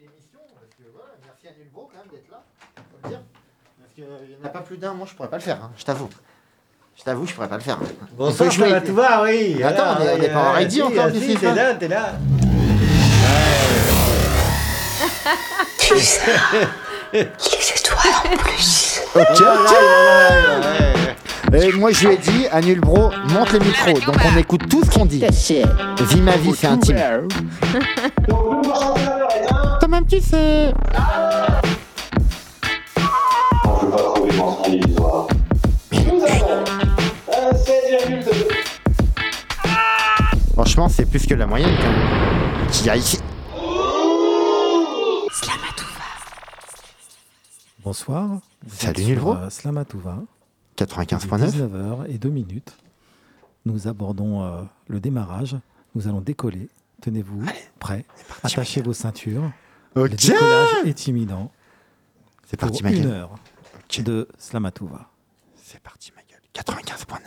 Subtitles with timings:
[0.00, 2.42] l'émission, parce que voilà, merci à Nulbo quand même d'être là.
[2.76, 3.20] faut le dire.
[3.80, 5.70] Parce qu'il n'y en a pas plus d'un, moi je pourrais pas le faire, hein,
[5.76, 6.08] je t'avoue.
[6.96, 7.78] Je t'avoue, je pourrais pas le faire.
[8.12, 9.62] Bonsoir, ça tout va, oui.
[9.62, 11.88] Attends, on est- on est pas en ready si, encore, si, d'ici T'es là, t'es
[11.88, 12.12] là.
[19.14, 19.42] Ok,
[21.52, 24.90] Et moi je lui ai dit Nulbro, monte le micro, donc on écoute tout ce
[24.90, 25.24] qu'on dit.
[26.00, 26.98] Vie ma vie, c'est intime.
[29.94, 30.00] Pas
[33.92, 35.28] trouver dans son illusoire.
[40.52, 42.66] Franchement, c'est plus que la moyenne quand même.
[42.72, 43.20] Qui a ici.
[47.84, 48.40] Bonsoir.
[48.66, 50.18] Vous Salut, sur, euh, Slamatouva.
[50.76, 51.52] 95.9.
[51.52, 52.76] 19h et 2 minutes.
[53.64, 55.56] Nous abordons euh, le démarrage.
[55.94, 56.68] Nous allons décoller.
[57.00, 57.44] Tenez-vous
[57.78, 58.04] prêts.
[58.42, 59.52] Attachez vos ceintures.
[59.94, 61.50] Le décollage est imminent.
[62.46, 63.12] C'est Pour parti ma une gueule.
[63.12, 63.34] heure
[64.04, 65.08] de Slamatouva.
[65.62, 66.40] C'est parti ma gueule.
[66.52, 67.18] 95.9.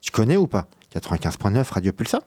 [0.00, 2.20] Tu connais ou pas 95.9 Radio Pulsar?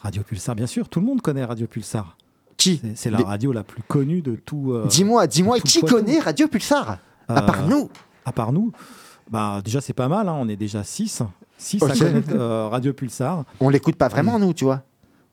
[0.00, 0.88] Radio Pulsar, bien sûr.
[0.88, 2.16] Tout le monde connaît Radio Pulsar.
[2.56, 2.80] Qui?
[2.96, 4.72] C'est- la Les- radio la plus connue de tout.
[4.72, 6.98] euh, Dis-moi, dis-moi, qui connaît Radio Pulsar?
[7.28, 7.88] À euh, part nous
[8.24, 8.72] À part nous.
[9.30, 10.28] Bah, déjà, c'est pas mal.
[10.28, 11.22] hein, On est déjà 6.
[11.56, 11.90] 6 Ok.
[11.90, 13.44] à connaître euh, Radio Pulsar.
[13.60, 14.82] On l'écoute pas vraiment, nous, tu vois.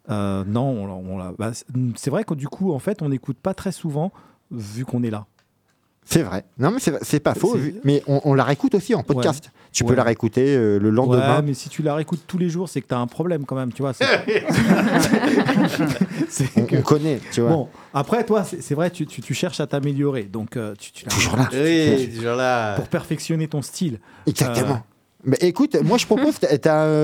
[0.09, 3.09] Euh, non, on, on l'a- bah, c'est- c'est vrai que du coup, en fait, on
[3.09, 4.11] n'écoute pas très souvent
[4.52, 5.25] vu qu'on est là.
[6.09, 6.45] C'est vrai.
[6.58, 7.58] Non, mais c'est pas faux.
[7.83, 9.52] Mais on, on la réécoute aussi en podcast.
[9.73, 9.95] Tu peux Ouais.
[9.97, 11.36] la réécouter euh, le lendemain.
[11.36, 13.45] Ouais, mais si tu la réécoutes tous les jours, c'est que tu as un problème
[13.45, 13.91] quand même, tu vois.
[16.55, 17.49] on, que- on connaît, tu vois.
[17.49, 20.23] Bon, après, toi, c'est vrai, tu, tu- tu cherches à t'améliorer.
[20.23, 21.49] Donc, euh, tu, tu la- Toujours là.
[21.54, 22.76] Oui, toujours là.
[22.76, 23.99] Pour perfectionner ton style.
[24.26, 24.76] Exactement.
[24.76, 26.58] Euh, Mais écoute, moi je propose, t'as-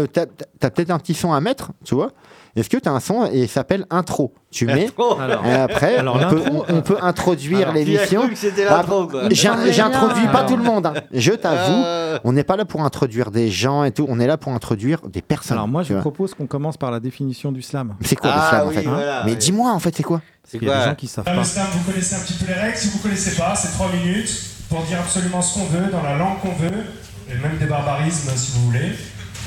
[0.07, 2.11] t'as peut-être un petit son à mettre, tu vois.
[2.55, 4.31] Est-ce que tu as un son et il s'appelle intro?
[4.51, 4.87] Tu mets.
[5.19, 8.29] Alors, Et après, Alors, on, peut, on- peut introduire qui a l'émission.
[8.69, 9.23] Ah, quoi?
[9.29, 10.85] Ai J'introduis pas tout le monde.
[10.85, 10.93] hein.
[11.11, 14.05] Je t'avoue, Euh, on n'est pas là pour introduire des gens et tout.
[14.07, 15.57] On est là pour introduire des personnes.
[15.57, 16.01] alors moi, je vois.
[16.01, 17.95] propose qu'on commence par la définition du slam.
[18.01, 19.37] C'est quoi Ah le slam en fait voilà, Mais oui.
[19.37, 20.21] dis-moi en fait, c'est quoi?
[20.47, 21.37] C'est Il y a des gens quoi qui savent Ah, pas.
[21.37, 22.77] le slam, vous connaissez un petit peu les règles.
[22.77, 24.29] Si vous connaissez pas, c'est 3 minutes
[24.69, 26.83] pour dire absolument ce qu'on veut, dans la langue qu'on veut,
[27.31, 28.91] et même des barbarismes si vous voulez.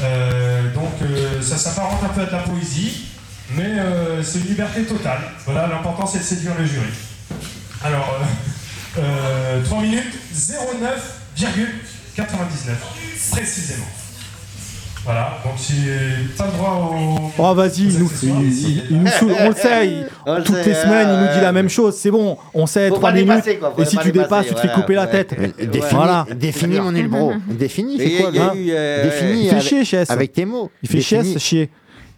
[0.02, 3.06] Euh, donc euh, ça s'apparente un peu à de la poésie,
[3.50, 5.20] mais euh, c'est une liberté totale.
[5.44, 6.90] Voilà, l'important c'est de séduire le jury.
[7.82, 8.18] Alors,
[8.98, 12.24] euh, euh, 3 minutes 09,99
[13.30, 13.86] précisément.
[15.06, 15.74] Voilà, donc si
[16.36, 17.30] pas le droit au.
[17.38, 18.40] Oh vas-y, il nous, accessoires.
[18.42, 21.32] il- il- il nous saoule, on le sait, le toutes sait, les semaines il nous
[21.32, 23.84] dit euh, la même chose, c'est bon, on sait, Faut 3 pas minutes, quoi, et
[23.84, 25.10] si tu dépasses, tu te fais couper la ouais.
[25.24, 25.34] tête.
[25.58, 26.26] Définis, Voilà.
[26.34, 27.34] définis mon Ilbro.
[27.46, 30.72] Définis, Et c'est quoi a là eu, euh, Définis Il fait chier, avec tes mots.
[30.82, 31.70] Il fait Définis- chier, chier.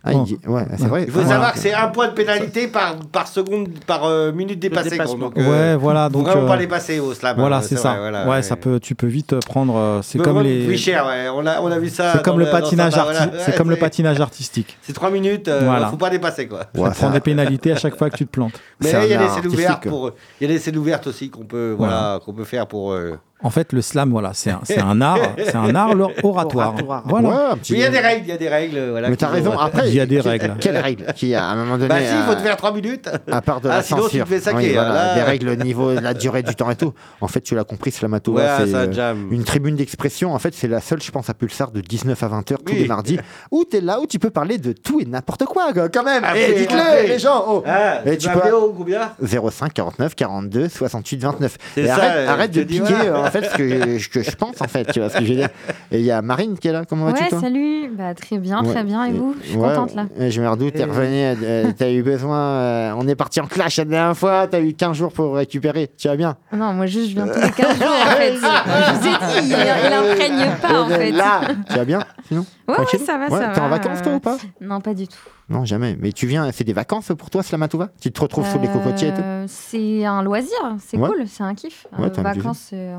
[0.04, 1.04] Ah, il dit- Ouais, c'est vrai.
[1.06, 4.58] Il faut savoir que c'est un point de pénalité par, par seconde, par euh, minute
[4.58, 4.96] dépassée.
[4.96, 6.26] Donc, euh, Ouais, voilà, faut donc.
[6.28, 7.36] vraiment euh, pas dépasser au slam.
[7.38, 7.90] Voilà, hein, c'est ça.
[7.90, 9.76] vrai, voilà, ouais, ça peut, tu peux vite prendre.
[9.76, 10.64] euh, c'est comme les.
[10.64, 11.28] coûter cher, ouais.
[11.34, 12.12] On a, on a vu ça.
[12.12, 13.44] C'est comme le dans patinage Samba, arti- voilà.
[13.44, 14.78] C'est Ouais, comme le patinage artistique.
[14.82, 15.88] C'est 3 minutes, euh, Voilà.
[15.88, 16.58] faut pas dépasser quoi.
[16.60, 18.52] Ouais, tu prends ça- des pénalités à chaque fois que tu te plantes.
[18.80, 19.90] Mais il y a des scènes artistique, ouvertes quoi.
[19.90, 20.10] pour,
[20.40, 22.94] il y a des scènes ouvertes aussi qu'on peut, voilà, qu'on peut faire pour.
[23.42, 26.06] Euh, En fait, le slam, voilà, c'est un, c'est un art, c'est un art le-
[26.22, 26.74] oratoire.
[26.74, 27.02] Oratoire.
[27.06, 27.28] Voilà.
[27.28, 29.08] Ouais, un petit- Mais il y a des règles, il y a des règles, voilà.
[29.10, 29.58] Mais t'as raison.
[29.58, 30.54] Après, Il y a des règles.
[30.60, 31.88] Quelles règles Qui à un moment donné.
[31.88, 33.08] Bah si, il faut euh, te faire 3 minutes.
[33.30, 34.24] À part de Ah, la sinon, tu censure.
[34.24, 35.14] te fais saquer, Oui, voilà, là.
[35.14, 36.92] Des règles au niveau de la durée du temps et tout.
[37.20, 39.28] En fait, tu l'as compris, Slamatova, Ouais, c'est ça euh, jam.
[39.30, 40.34] une tribune d'expression.
[40.34, 42.74] En fait, c'est la seule, je pense, à Pulsar de 19 à 20 heures tous
[42.74, 43.18] les mardis,
[43.50, 46.24] où tu es là, où tu peux parler de tout et n'importe quoi, quand même.
[46.24, 47.08] Appelez, Eh, dites-le, appelez.
[47.08, 47.44] les gens.
[47.48, 47.62] oh.
[47.66, 51.56] Ah, Et tu tu peux peux- appeler au combien 05 49 42 68 29.
[51.74, 51.94] C'est Et ça,
[52.32, 54.84] arrête, euh, de piquer euh, en fait ce que, je- que je pense en fait,
[54.92, 55.48] tu vois ce que je veux dire.
[55.92, 57.40] Et il y a Marine qui est là, comment vas-tu Ouais, toi?
[57.40, 57.90] salut.
[57.96, 59.04] Bah, très bien, très bien.
[59.06, 59.34] Et vous?
[59.40, 60.06] Je suis Ouais, contente là.
[60.28, 63.76] Je me redoute, t'es revenu, euh, t'as eu besoin, euh, on est parti en clash
[63.78, 66.36] la dernière fois, t'as eu 15 jours pour récupérer, tu vas bien?
[66.52, 68.34] Non, moi juste, je viens tous les 15 jours en fait.
[68.36, 71.12] je vous ai dit, il, il imprègne pas en Et fait.
[71.12, 72.44] Là, tu vas bien sinon?
[72.68, 73.00] Ouais, Tranquille?
[73.00, 74.36] ouais, ça va, ça T'es en va, vacances toi euh, ou pas?
[74.60, 75.16] Non, pas du tout.
[75.48, 75.96] Non, jamais.
[75.98, 77.88] Mais tu viens, c'est des vacances pour toi, Slamatouva?
[78.00, 79.22] Tu te retrouves sous les cocotiers et tout?
[79.22, 81.08] Euh, C'est un loisir, c'est Ouais.
[81.08, 81.86] cool, c'est un kiff.
[81.98, 82.96] Ouais, Euh, vacances, euh,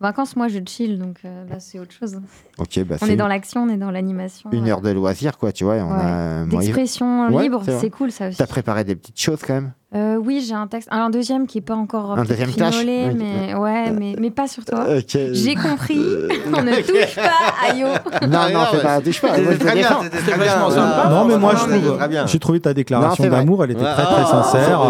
[0.00, 2.20] vacances, moi je chill, donc euh, là c'est autre chose.
[2.58, 4.50] Ok, bah On est dans l'action, on est dans l'animation.
[4.50, 5.74] une heure de loisir, quoi, tu vois.
[5.76, 6.02] On Ouais.
[6.02, 8.38] a, moi, D'expression Ouais, libre, c'est cool ça aussi.
[8.38, 9.72] T'as préparé des petites choses quand même?
[9.94, 13.14] Euh, oui, j'ai un texte, un deuxième qui est pas encore Un deuxième Oui.
[13.16, 14.84] mais ouais, mais, mais pas sur toi.
[14.98, 15.16] Ok.
[15.32, 16.00] J'ai compris,
[16.48, 17.86] on ne touche pas à Yo.
[18.28, 19.36] Non, non, fais pas, touche pas.
[19.36, 21.08] C'était très bien, c'était sympa.
[21.08, 21.96] Non, mais moi, je trouve.
[21.98, 22.26] très bien.
[22.26, 24.80] J'ai trouvé ta déclaration d'amour, elle était très très Ah, sincère.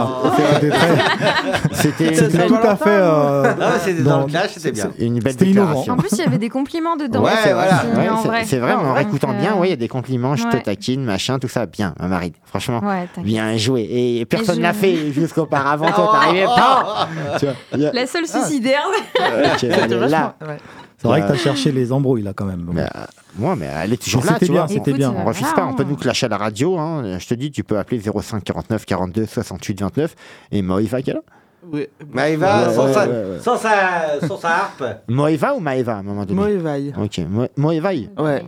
[1.72, 2.88] C'était tout à fait.
[2.88, 4.90] euh, c'était dans le clash, c'était bien.
[4.98, 5.92] une belle déclaration.
[5.92, 7.22] En plus, il y avait des compliments dedans.
[7.22, 7.84] Ouais, c'est voilà.
[7.92, 8.44] vrai, C'est- en c'est- vrai.
[8.46, 10.56] c'est vrai, en Donc, réécoutant euh, bien, ouais, il y a des compliments, je te
[10.56, 12.32] taquine, machin, tout ça, bien, ma Marine.
[12.46, 12.80] Franchement,
[13.18, 13.82] bien joué.
[13.90, 17.08] Et personne l'a fait fait jusqu'auparavant, toi, t'arrivais pas.
[17.38, 18.82] Tu vois, il y a- La seule suicidaire.
[20.08, 20.34] là.
[20.98, 22.66] C'est vrai que t'as cherché les embrouilles là quand même.
[22.76, 22.86] Euh,
[23.38, 24.68] moi, mais elle est toujours là, c'était tu bien, vois.
[24.68, 25.10] c'était Écoute, bien.
[25.12, 26.78] euh, On refuse pas, on peut nous clasher à la radio.
[26.78, 27.18] Hein.
[27.18, 30.14] Je te dis, tu peux appeler 05 49 42 68 29
[30.52, 31.20] et Moïva qui est là.
[31.70, 31.86] Oui.
[32.12, 33.38] Maëva, Ouais, sans, ouais, sa, ouais, ouais.
[33.42, 34.84] sans sa, sans sa harpe.
[35.08, 36.40] Moïva ou Maëva à un moment donné?
[36.40, 36.92] Moevaï.
[36.98, 38.08] Ok, Mo- Moévaï.
[38.18, 38.44] Ouais.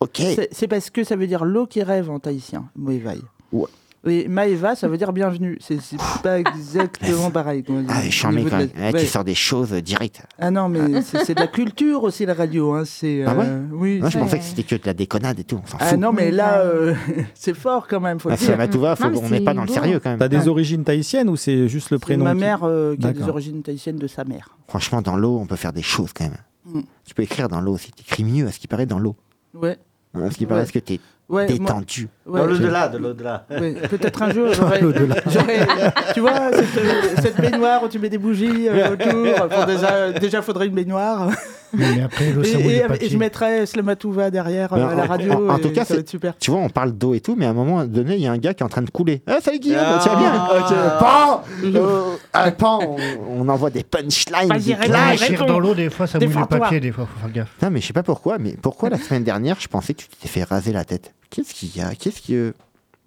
[0.00, 0.16] Ok.
[0.16, 3.20] C'est c'est parce que ça veut dire l'eau qui rêve en tahitien, Moevaï.
[3.52, 3.68] Ouais.
[4.04, 5.58] Et Maeva, ça veut dire bienvenue.
[5.60, 5.78] C'est
[6.24, 7.64] pas exactement pareil.
[7.88, 8.70] Ah, charmé quand même.
[8.74, 9.00] la- Ouais, ouais.
[9.00, 10.22] Tu sors des choses directes.
[10.40, 12.72] Ah non, mais c'est c'est de la culture aussi, la radio.
[12.72, 12.82] Hein.
[12.84, 13.98] C'est, Ah ouais euh, Oui.
[14.00, 15.60] Moi, je pensais que c'était que de la déconnade et tout.
[15.72, 15.98] On Ah fout.
[16.00, 16.94] non, mais là, euh,
[17.34, 18.46] c'est fort quand même, faut le Ah, dire.
[18.48, 20.18] ça va tout va, faut- Non, mais on n'est pas dans le sérieux quand même.
[20.18, 23.28] T'as des origines tahitiennes ou c'est juste le prénom ma mère euh, qui a des
[23.28, 24.56] origines tahitiennes de sa mère.
[24.66, 26.36] Franchement, dans l'eau, on peut faire des choses quand même.
[26.64, 26.80] Mm.
[27.04, 27.92] Tu peux écrire dans l'eau aussi.
[27.92, 29.14] Tu écris mieux à ce qui paraît dans l'eau.
[29.54, 29.78] Ouais.
[30.14, 30.98] À ce qui paraît, est-ce que t'es
[31.32, 33.46] Ouais, moi- détendu ouais, Dans j'ai- l'au-delà, de l'au-delà.
[33.50, 34.80] ouais, Peut-être un jour, j'aurais.
[34.82, 35.16] L'au-delà.
[35.30, 35.66] j'aurais-
[36.12, 39.66] tu vois, cette, euh, cette baignoire où tu mets des bougies euh, autour.
[39.66, 41.30] Déjà, déjà, faudrait une baignoire.
[41.74, 45.50] Mais après, l'eau, Et, et- et je mettrais Slamatouva derrière euh, à la radio.
[45.50, 46.34] en- tout cas, ça va c'est- être super.
[46.38, 48.32] Tu vois, on parle d'eau et tout, mais à un moment donné, il y a
[48.32, 49.22] un gars qui est en train de couler.
[49.26, 50.00] Ah, salut Guillaume, Ah.
[50.02, 50.44] tiens bien.
[50.60, 52.02] Ok, Pan euh,
[52.32, 52.96] ah, Pan, on,
[53.42, 54.48] on envoie des punchlines.
[54.48, 55.46] Vas-y, des clashs.
[55.46, 57.50] dans l'eau, des fois, ça mouille le papier, des fois, faut faire gaffe.
[57.54, 60.08] Putain, mais je sais pas pourquoi, mais pourquoi la semaine dernière, je pensais que tu
[60.08, 61.14] t'étais fait raser la tête?
[61.30, 61.94] Qu'est-ce qu'il y a?
[61.94, 62.52] Qu'est-ce que.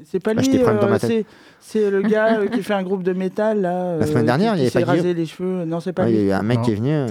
[0.03, 1.23] C'est pas Bah, lui, euh,
[1.61, 3.95] c'est le gars euh, qui fait un groupe de métal là.
[3.97, 5.63] La semaine euh, dernière, qui- il y avait s'est pas rasé les cheveux.
[5.65, 6.29] Non, c'est pas Ouais, Il y a lui.
[6.29, 6.63] eu un mec Non.
[6.65, 7.05] qui est venu.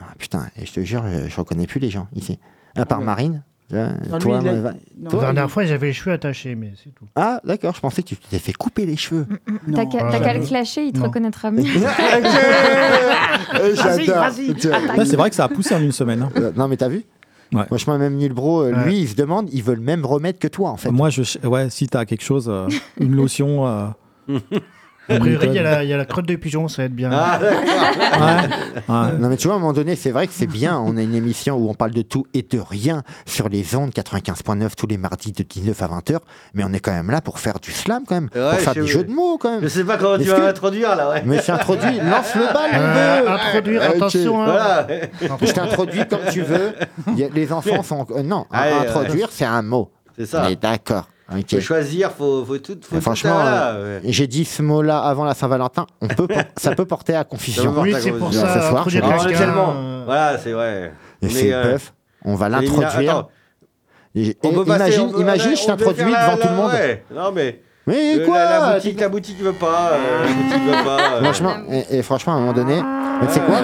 [0.00, 2.38] Euh, Ah, putain, et je te jure, je, je reconnais plus les gens ici.
[2.76, 3.04] À part Ouais.
[3.04, 3.42] Marine.
[3.70, 4.72] là, Non, lui, toi, il a- Maëva.
[4.72, 4.78] non,
[5.10, 7.04] La il- dernière fois, j'avais les cheveux attachés, mais c'est tout.
[7.14, 9.26] Ah, d'accord, je pensais que tu t'étais fait couper les cheveux.
[9.74, 11.04] T'as qu'à Ah, t'as qu'à le clasher, il te Non.
[11.04, 11.62] reconnaîtra mieux.
[11.62, 11.64] Euh,
[13.74, 14.26] J'adore.
[14.58, 14.96] Tu vois.
[14.96, 16.22] Là, c'est vrai que ça a poussé en une semaine.
[16.22, 16.30] hein.
[16.36, 17.04] Euh, Non, mais t'as vu?
[17.52, 17.64] Ouais.
[17.66, 18.84] Franchement, même Nulbro, euh, Ouais.
[18.86, 20.90] lui, il se demande, ils veulent même remettre que toi, en fait.
[20.90, 22.68] Moi, je, ouais, si t'as quelque chose, euh,
[23.00, 23.92] une lotion.
[25.10, 26.82] euh, A priori, il y, a la- il y a la crotte de pigeon, ça
[26.82, 27.10] va être bien.
[27.12, 27.60] Ah, d'accord.
[27.62, 29.18] Ouais, ouais.
[29.18, 30.78] Non, mais tu vois, à un moment donné, c'est vrai que c'est bien.
[30.78, 33.90] On a une émission où on parle de tout et de rien sur les ondes
[33.90, 36.18] 95.9 tous les mardis de 19 à 20h.
[36.54, 38.30] Mais on est quand même là pour faire du slam, quand même.
[38.34, 39.68] Ouais, pour faire je- des jeux de mots, quand Je même.
[39.68, 41.22] sais pas comment tu vas que- m'introduire là, ouais.
[41.26, 44.42] Mais c'est introduit, lance le bal, Euh, introduire, attention.
[44.42, 44.46] hein.
[44.46, 44.86] Voilà.
[45.42, 46.72] Je t'introduis comme tu veux.
[47.34, 48.06] Les enfants sont.
[48.14, 49.90] euh, non, Allez, introduire, c'est un mot.
[50.16, 50.50] C'est ça.
[50.50, 51.08] Est d'accord.
[51.32, 51.44] Ok.
[51.54, 52.76] Faut choisir, faut, faut tout.
[52.82, 54.12] Faut franchement, euh, ouais.
[54.12, 55.86] J'ai dit ce mot-là avant la Saint-Valentin.
[56.00, 57.72] On peut, ça peut porter à confusion.
[57.74, 58.46] Ça Oui, c'est pour confusion.
[58.48, 58.68] Ce ça.
[58.70, 59.74] soir, quelqu'un, tellement.
[59.76, 60.92] euh, Voilà, c'est vrai.
[61.22, 61.92] Et c'est est, euh, bœuf.
[62.24, 63.26] On va l'introduire.
[64.64, 66.72] Passer- imagine, on peut- imagine, on je t'introduis faire la- devant tout le monde.
[66.72, 67.04] ouais.
[67.14, 67.62] Non mais.
[67.86, 69.90] Mais euh, quoi la, la boutique, la boutique veut pas.
[69.92, 70.98] euh, la boutique veut pas.
[71.14, 71.22] euh.
[71.24, 72.82] Franchement, et, et franchement, à un moment donné,
[73.20, 73.56] mais tu sais quoi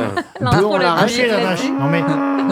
[0.51, 1.61] Bleu, on la l'a Arrêtez musique, la vache.
[1.61, 1.79] musique.
[1.79, 2.05] Non, mais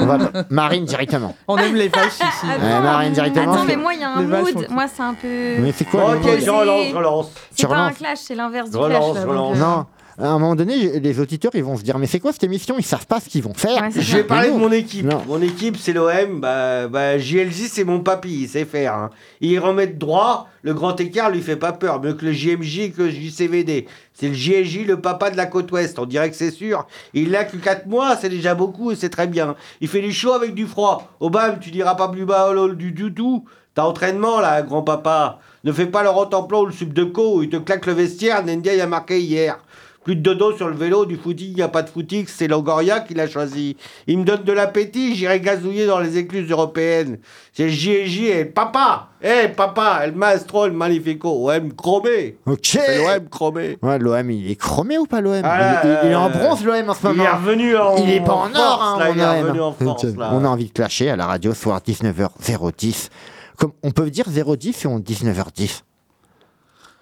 [0.03, 0.19] on va
[0.51, 1.35] Marine directement.
[1.49, 2.23] On aime les vaches ici.
[2.53, 2.63] Attends.
[2.67, 3.53] Ouais, Marine directement.
[3.55, 4.67] Attends, mais moi, il y a un Les vaches mood.
[4.67, 5.29] sont- Moi, c'est un peu.
[5.59, 7.31] Mais c'est quoi le ok, je relance, je relance.
[7.51, 7.97] C'est tu pas un relances.
[7.99, 9.25] clash, c'est l'inverse du Relance, clash.
[9.25, 9.59] là, relance.
[9.59, 9.87] donc, euh, Non.
[10.17, 12.77] À un moment donné, les auditeurs, ils vont se dire, mais c'est quoi cette émission?
[12.79, 13.83] Ils savent pas ce qu'ils vont faire.
[13.83, 15.05] Ouais, Je vais parler de mon équipe.
[15.05, 15.23] Non.
[15.27, 16.41] Mon équipe, c'est l'OM.
[16.41, 18.43] Bah, bah, JLJ, c'est mon papy.
[18.43, 18.94] Il sait faire.
[18.94, 19.11] Hein.
[19.41, 20.49] Il remet droit.
[20.63, 22.01] Le grand écart lui fait pas peur.
[22.01, 23.87] Mieux que le JMJ et que le JCVD.
[24.13, 25.99] C'est le JLJ, le papa de la côte ouest.
[25.99, 26.87] On dirait que c'est sûr.
[27.13, 28.17] Il l'a que 4 mois.
[28.17, 29.56] C'est déjà beaucoup et c'est très bien.
[29.81, 31.13] Il fait du chaud avec du froid.
[31.19, 33.44] Au bam, tu diras pas plus bas lol, du du tout.
[33.75, 35.41] T'as entraînement là, grand-papa.
[35.65, 37.43] Ne fais pas le rentemplant ou le sub de co.
[37.43, 38.44] Il te claque le vestiaire.
[38.44, 39.59] Nendia, il a marqué hier.
[40.05, 42.46] Plus de dodo sur le vélo, du footing, il n'y a pas de footing, c'est
[42.46, 43.77] Longoria qui l'a choisi.
[44.06, 47.19] Il me donne de l'appétit, j'irai gazouiller dans les écluses européennes.
[47.55, 52.75] C'est le JJ et papa Eh papa, el maestro, el magnifico, OM chromé Ok.
[52.99, 56.15] L'OM chromé Ouais, l'OM, il est chromé ou pas l'OM Ah, il, il- il est
[56.15, 57.25] en euh, bronze l'OM en ce Il moment.
[57.25, 60.05] est revenu en Il est pas en, or, hein, là, il est revenu en force,
[60.05, 60.31] là.
[60.34, 63.08] On a envie de clasher à la radio, soir 19h010.
[63.56, 65.82] Comme on peut dire 010 ou 19h10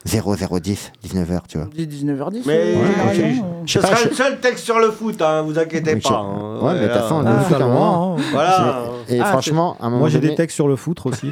[0.04, 1.68] 0010, 19h, tu vois.
[1.72, 2.42] On dit 19h10.
[2.46, 3.32] Mais euh, euh.
[3.64, 5.94] Je sais Ce pas, sera je- le seul texte sur le foot, hein, vous inquiétez
[5.94, 6.02] Ok.
[6.02, 6.10] pas.
[6.16, 6.58] hein.
[6.60, 7.38] Ouais, mais de toute façon, Voilà.
[7.38, 8.16] le foot, à un moment-.
[8.32, 8.82] Voilà.
[9.08, 11.30] Et Ah, franchement, à un moment Moi, j'ai donné, des textes sur le foutre aussi.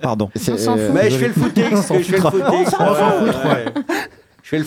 [0.00, 0.30] Pardon.
[0.34, 0.94] On s'en euh, fout.
[0.94, 1.34] Mais je fais le
[1.82, 3.64] s'en je fais le ouais, fout, ouais.
[4.42, 4.64] Je fais le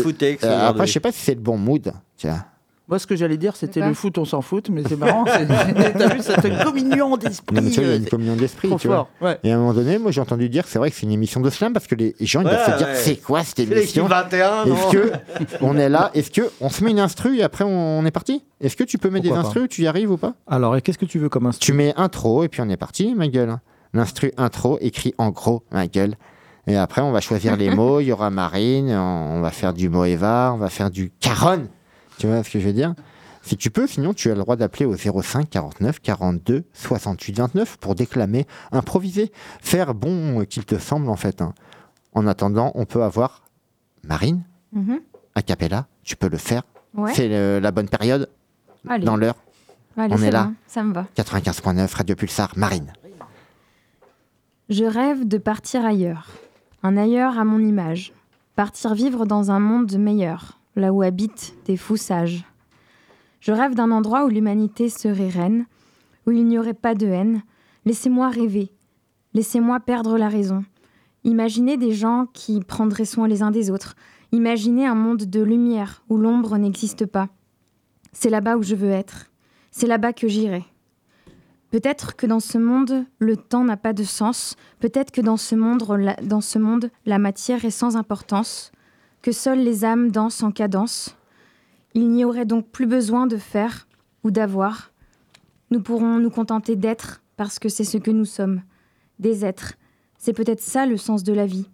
[0.68, 1.92] après, je sais pas si c'est le bon mood.
[2.18, 2.46] Tiens.
[2.88, 3.90] Moi, ce que j'allais dire, c'était D'accord.
[3.90, 5.24] le foot, on s'en fout, mais c'est marrant.
[5.26, 7.56] T'as vu, ça te communion d'esprit.
[7.56, 9.08] Non, mais tu vois, il y a euh, une communion d'esprit, tu vois.
[9.22, 9.40] Ouais.
[9.44, 11.40] Et à un moment donné, moi, j'ai entendu dire, c'est vrai que c'est une émission
[11.40, 12.96] de slam parce que les gens, ils doivent Ouais, se dire, ouais.
[12.96, 15.12] c'est quoi cette émission 21, non Est-ce que
[15.62, 18.44] on est là Est-ce que on se met une instru et après on est parti?
[18.60, 20.34] Est-ce que tu peux mettre Pourquoi des instrus Tu y arrives ou pas?
[20.48, 22.78] Alors, et qu'est-ce que tu veux comme instrument Tu mets intro et puis on est
[22.78, 23.56] parti, ma gueule.
[23.94, 26.16] L'instru intro écrit en gros, ma gueule.
[26.68, 28.00] Et après, on va choisir les mots.
[28.02, 31.68] Il y aura Marine, on, on va faire du Moeva, on va faire du Caron.
[32.22, 32.94] Tu vois ce que je veux dire?
[33.42, 37.78] Si tu peux, sinon tu as le droit d'appeler au 05 49 42 68 29
[37.78, 41.42] pour déclamer, improviser, faire bon qu'il te semble en fait.
[41.42, 41.56] hein.
[42.13, 43.42] En attendant, on peut avoir
[44.04, 45.00] Marine, Mhm.
[45.34, 46.62] a cappella, tu peux le faire.
[46.94, 47.12] Ouais.
[47.16, 48.30] C'est le- la bonne période,
[48.88, 49.38] Allez, dans l'heure.
[49.98, 50.44] On est là.
[50.44, 51.08] bon, Ça me va.
[51.16, 52.94] 95.9, Radio Pulsar, Marine.
[54.70, 56.28] Je rêve de partir ailleurs,
[56.84, 58.13] un ailleurs à mon image,
[58.56, 62.46] partir vivre dans un monde meilleur, là où habitent des fous sages.
[63.40, 65.66] Je rêve d'un endroit où l'humanité serait reine,
[66.25, 67.42] où il n'y aurait pas de haine.
[67.86, 68.72] Laissez-moi rêver,
[69.34, 70.63] laissez-moi perdre la raison.
[71.24, 73.96] Imaginez des gens qui prendraient soin les uns des autres.
[74.32, 77.30] Imaginez un monde de lumière où l'ombre n'existe pas.
[78.13, 79.32] C'est là-bas où je veux être.
[79.72, 80.63] C'est là-bas que j'irai.
[81.70, 84.56] Peut-être que dans ce monde, le temps n'a pas de sens.
[84.80, 88.72] Peut-être que dans ce, monde, la, dans ce monde, la matière est sans importance.
[89.22, 91.16] Que seules les âmes dansent en cadence.
[91.94, 93.88] Il n'y aurait donc plus besoin de faire
[94.24, 94.92] ou d'avoir.
[95.70, 98.62] Nous pourrons nous contenter d'être parce que c'est ce que nous sommes.
[99.20, 99.74] Des êtres.
[100.18, 101.70] C'est peut-être ça le sens de la vie.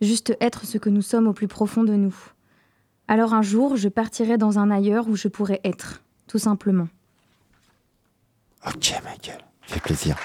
[0.00, 2.14] Juste être ce que nous sommes au plus profond de nous.
[3.08, 6.88] Alors un jour, je partirai dans un ailleurs où je pourrais être, tout simplement.
[8.66, 10.16] Ok, Michael, fait plaisir.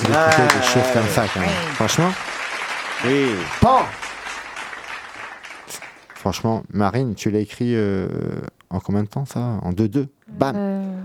[0.00, 1.50] D'écouter des choses comme ça, quand même.
[1.74, 2.10] Franchement,
[3.04, 3.26] Oui.
[3.60, 3.84] Pan
[6.22, 8.06] Franchement, Marine, tu l'as écrit euh,
[8.70, 9.40] en combien de temps, ça?
[9.62, 11.00] En 2-2 Bam Euh,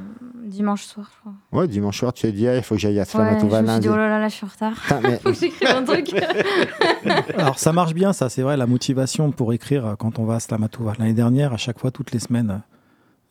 [0.46, 1.34] dimanche soir, je crois.
[1.62, 3.62] Ouais, dimanche soir, tu as dit, ah, il faut que j'aille à Ouais, Slamatouva je
[3.64, 3.88] me suis lundi.
[3.88, 5.02] dit, oh là là, là, je suis en retard.
[5.02, 6.14] Mais- Faut que j'écrive un truc.
[7.38, 10.40] Alors ça marche bien, ça, c'est vrai, la motivation pour écrire quand on va à
[10.40, 10.94] Slamatouva.
[11.00, 12.62] L'année dernière, à chaque fois, toutes les semaines,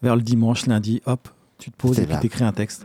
[0.02, 1.28] vers le dimanche, lundi, hop,
[1.58, 2.18] tu te poses et puis là.
[2.20, 2.84] t'écris un texte.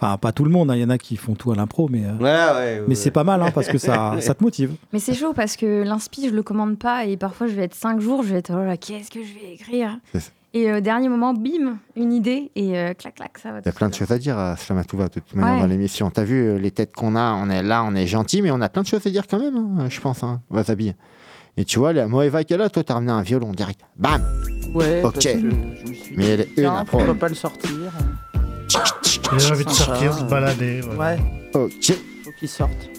[0.00, 1.88] Enfin, pas tout le monde, hein, il y en a qui font tout à l'impro,
[1.90, 2.94] mais, euh, Ouais, ouais, mais ouais.
[2.94, 4.72] c'est pas mal hein, parce que ça, ça te motive.
[4.94, 7.74] Mais c'est chaud parce que l'inspi, je le commande pas et parfois je vais être
[7.74, 9.98] 5 jours, je vais être oh là, qu'est-ce que je vais écrire?
[10.52, 13.58] Et euh, dernier moment, bim, une idée et euh, clac clac, ça va.
[13.58, 15.60] Il y a tout plein de choses à dire à Slamatouva, de toute manière, Ouais.
[15.60, 16.10] dans l'émission.
[16.10, 18.60] T'as vu euh, les têtes qu'on a On est là, on est gentil, mais on
[18.62, 20.94] a plein de choses à dire quand même, hein, je pense, hein, Wasabi.
[21.56, 23.80] Et tu vois, la Moeva qui est là, toi, t'as ramené un violon direct.
[23.96, 24.22] Bam
[24.74, 25.12] Ouais, Ok.
[25.14, 26.96] parce que je me suis dit, Mais elle est une impro.
[26.98, 27.70] pourquoi pas le sortir
[29.38, 30.80] J'ai envie de sortir, se balader.
[30.80, 31.14] voilà.
[31.14, 31.18] Ouais,
[31.54, 31.92] Ok,
[32.24, 32.90] faut qu'il sorte.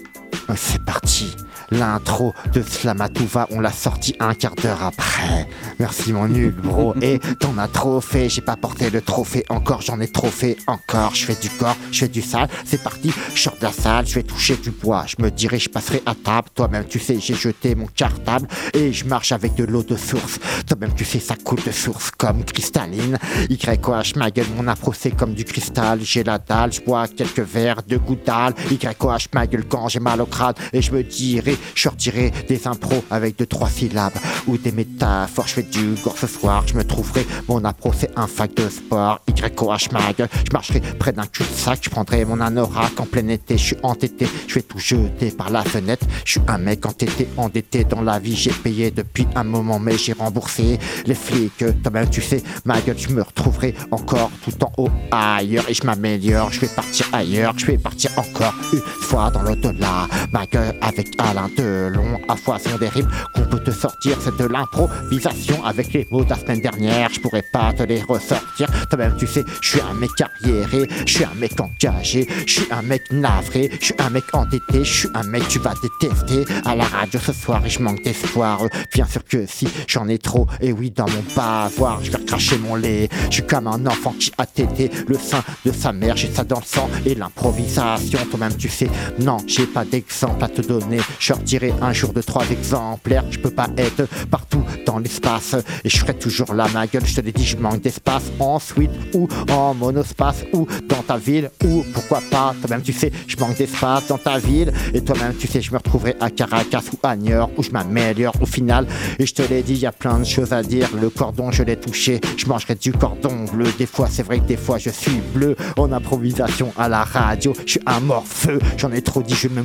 [0.56, 1.34] C'est parti.
[1.70, 5.48] L'intro de Slamatouva, on l'a sorti un quart d'heure après.
[5.78, 6.94] Merci mon nul, bro.
[7.00, 10.58] Et t'en as trop fait, j'ai pas porté le trophée encore, j'en ai trop fait
[10.66, 11.14] encore.
[11.14, 13.10] Je fais du corps, je fais du sale, c'est parti.
[13.34, 15.04] Je sors de la salle, je vais toucher du bois.
[15.06, 16.48] Je me dirais, je passerai à table.
[16.54, 20.38] Toi-même, tu sais, j'ai jeté mon cartable et je marche avec de l'eau de source.
[20.66, 23.18] Toi-même, tu sais, ça coule de source comme cristalline.
[23.48, 26.00] YOH, ma gueule, mon afro, c'est comme du cristal.
[26.02, 28.54] J'ai la dalle, je bois quelques verres de gouttes d'al.
[28.70, 30.26] YOH, ma gueule, quand j'ai mal au
[30.72, 34.14] Et je me dirais, je sortirai des impros avec deux, trois syllabes
[34.46, 35.46] ou des métaphores.
[35.46, 37.26] Je fais du gore ce soir, je me trouverai.
[37.48, 39.20] Mon appro, c'est un fac de sport.
[39.28, 41.80] YOH, ma gueule, je marcherai près d'un cul-de-sac.
[41.82, 43.56] Je prendrai mon anorak en plein été.
[43.58, 46.06] Je suis entêté, je vais tout jeter par la fenêtre.
[46.24, 48.36] Je suis un mec entêté, endetté dans la vie.
[48.36, 51.64] J'ai payé depuis un moment, mais j'ai remboursé les flics.
[51.82, 55.68] Toi-même, tu sais, ma gueule, je me retrouverai encore tout en haut ailleurs.
[55.68, 57.54] Et je m'améliore, je vais partir ailleurs.
[57.56, 60.08] Je vais partir encore une fois dans l'au-delà.
[60.30, 64.16] Ma gueule avec Alain Delon, à foison des rimes qu'on peut te sortir.
[64.20, 67.10] C'est de l'improvisation avec les mots de la semaine dernière.
[67.12, 68.68] Je pourrais pas te les ressortir.
[68.88, 72.72] Toi-même, tu sais, je suis un mec carriéré, je suis un mec engagé, je suis
[72.72, 76.44] un mec navré, je suis un mec endetté, je suis un mec tu vas détester.
[76.64, 78.60] À la radio ce soir et je manque d'espoir.
[78.94, 82.58] Bien sûr que si j'en ai trop, et oui, dans mon bavoir, je vais recracher
[82.58, 83.08] mon lait.
[83.24, 86.44] Je suis comme un enfant qui a tété le sein de sa mère, j'ai ça
[86.44, 88.18] dans le sang et l'improvisation.
[88.30, 88.88] Toi-même, tu sais,
[89.18, 91.00] non, j'ai pas d'exemple à te donner.
[91.18, 93.24] Je sortirai un jour de trois exemplaires.
[93.30, 97.04] Je peux pas être partout dans l'espace et je ferai toujours là ma gueule.
[97.04, 101.16] Je te l'ai dit, je manque d'espace en suite ou en monospace ou dans ta
[101.16, 102.54] ville ou pourquoi pas.
[102.60, 105.78] Toi-même, tu sais, je manque d'espace dans ta ville et toi-même, tu sais, je me
[105.78, 108.86] retrouverai à Caracas ou à New York où je m'améliore au final.
[109.18, 110.88] Et je te l'ai dit, il y a plein de choses à dire.
[111.00, 112.20] Le cordon, je l'ai touché.
[112.36, 113.66] Je mangerai du cordon bleu.
[113.78, 117.54] Des fois, c'est vrai que des fois, je suis bleu en improvisation à la radio.
[117.66, 118.58] Je suis un morfeu.
[118.76, 119.62] J'en ai trop dit, je me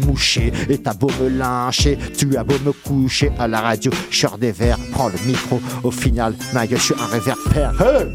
[0.70, 3.92] Et t'as beau me lyncher, tu as beau me coucher à la radio.
[4.10, 5.60] Je sors des verres, prends le micro.
[5.84, 7.74] Au final, ma gueule, je suis un réverbère.
[7.82, 8.08] Hey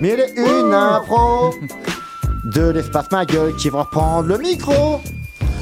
[0.00, 1.54] Mais elle est une impro
[2.44, 5.00] de l'espace, ma gueule, qui va reprendre le micro.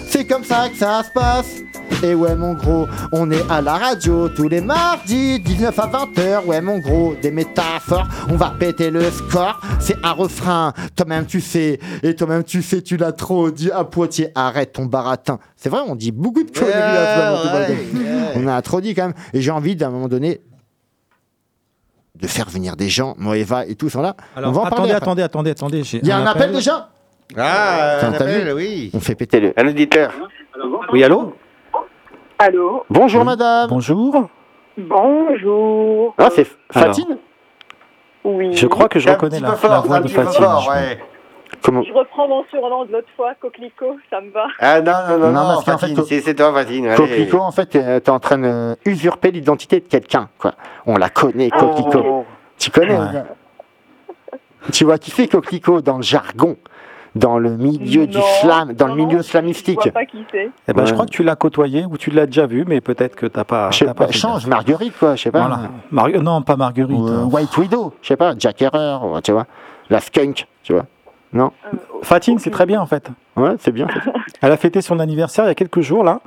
[0.08, 1.62] C'est comme ça que ça se passe.
[2.02, 6.46] Et ouais mon gros, on est à la radio tous les mardis, 19 à 20h.
[6.46, 9.60] Ouais mon gros, des métaphores, on va péter le score.
[9.78, 11.78] C'est un refrain, toi-même tu sais.
[12.02, 14.30] Et toi-même tu sais, tu l'as trop dit à Poitiers.
[14.34, 15.38] Arrête ton baratin.
[15.56, 18.30] C'est vrai, on dit beaucoup de conneries à ce moment, tout le monde.
[18.36, 19.14] On a trop dit quand même.
[19.32, 20.40] Et j'ai envie d'un moment donné
[22.20, 24.16] de faire venir des gens, Moeva et tout sont là.
[24.36, 25.84] Alors, on va en attendez, attendez, attendez, attendez.
[25.84, 26.88] j'ai Il y a un appel déjà?
[27.36, 28.90] Ah, T'as un appel, oui.
[28.92, 29.52] On fait péter le.
[29.56, 30.12] Un auditeur.
[30.92, 31.34] Oui, allô?
[32.44, 33.68] Allô Bonjour madame.
[33.70, 34.26] Bonjour.
[34.76, 36.12] Bonjour.
[36.18, 36.44] Ah, c'est.
[36.72, 37.16] Fatine
[38.24, 38.52] Oui.
[38.56, 40.14] Je crois que je Un reconnais petit la, peu fort, la voix un de petit
[40.16, 40.42] peu Fatine.
[40.42, 40.98] fort, je- ouais.
[41.62, 44.46] Comment Je reprends mon surnom de l'autre fois, Coquelicot, ça me va.
[44.58, 46.86] Ah non, non, non, Non, non, parce qu'en Fatine, fait, c'est c'est toi, Fatine.
[46.88, 46.96] allez.
[46.96, 50.54] Coquelicot, en fait, t'es t'es en train de usurper l'identité de quelqu'un, quoi.
[50.86, 52.02] On la connaît, Ah, Coquelicot.
[52.04, 52.24] Oh.
[52.58, 53.18] Tu connais Ouais.
[53.18, 53.24] hein
[54.72, 56.56] Tu vois qui c'est Coquelicot dans le jargon,
[57.14, 59.82] dans le milieu du Non, slam, dans le non, non, milieu Je slamistique.
[59.82, 60.50] vois pas qui c'est.
[60.68, 63.14] Eh ben, je crois que tu l'as côtoyé ou tu l'as déjà vu, mais peut-être
[63.16, 63.70] que t'as pas.
[63.70, 64.46] Je pas change.
[64.46, 65.40] Marguerite, quoi, je sais pas.
[65.46, 65.60] Voilà.
[65.90, 66.96] Mar- non, pas Marguerite.
[66.98, 67.28] Ou, euh, hein.
[67.30, 69.46] White Widow, je sais pas, Jack Herrer, tu vois.
[69.90, 70.86] La skunk, tu vois.
[71.34, 71.48] Euh,
[72.02, 73.08] Fatine, c'est très bien en fait.
[73.36, 73.86] Ouais, c'est bien.
[74.42, 76.20] Elle a fêté son anniversaire il y a quelques jours là.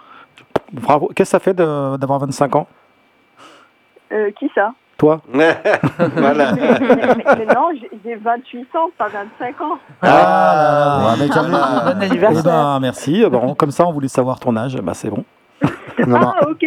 [0.74, 1.12] Bravo.
[1.16, 2.68] Qu'est-ce que ça fait d'avoir 25 ans?
[4.12, 4.74] Euh, qui ça?
[4.98, 6.54] Toi voilà.
[6.54, 9.78] mais, mais- mais non, j'ai- j'ai 28 ans, pas 25 ans.
[10.02, 12.44] Ah, ouais, mais vu, Bon Eh anniversaire.
[12.44, 13.24] ben, merci.
[13.26, 14.78] Eh ben, comme ça, on voulait savoir ton âge.
[14.82, 15.26] Bah, c'est bon.
[16.08, 16.66] non, non, Ah, ok.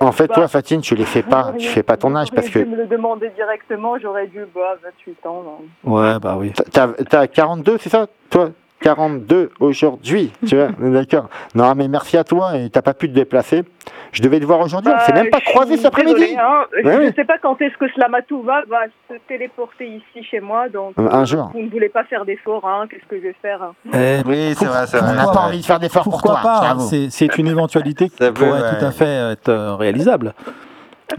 [0.00, 2.48] En fait, Bah, toi, Fatine, tu les fais pas, tu fais pas ton âge parce
[2.50, 5.42] que Vous me le demander directement, j'aurais dû, bah, 28 ans.
[5.84, 5.90] non.
[5.92, 6.52] Ouais, bah oui.
[6.72, 8.50] t'as t'as 42, c'est ça, toi?
[8.80, 11.28] 42 aujourd'hui, tu vois, d'accord.
[11.54, 13.64] Non, mais merci à toi et t'as pas pu te déplacer.
[14.12, 16.36] Je devais te voir aujourd'hui, on Bah, s'est même pas croisé cet après-midi.
[16.38, 16.64] hein.
[16.82, 18.78] Je ne sais pas quand est-ce que Slamatouva va
[19.10, 21.50] se téléporter ici chez moi, donc Euh, un jour.
[21.52, 22.86] vous ne voulez pas faire d'efforts, hein.
[22.88, 25.60] qu'est-ce que je vais faire hein Eh, Oui, c'est vrai, c'est On n'a pas envie
[25.60, 26.78] de faire d'efforts pour pourquoi toi, pas hein.
[26.80, 28.78] C'est c'est une éventualité qui pourrait ouais.
[28.78, 30.34] tout à fait être euh, réalisable.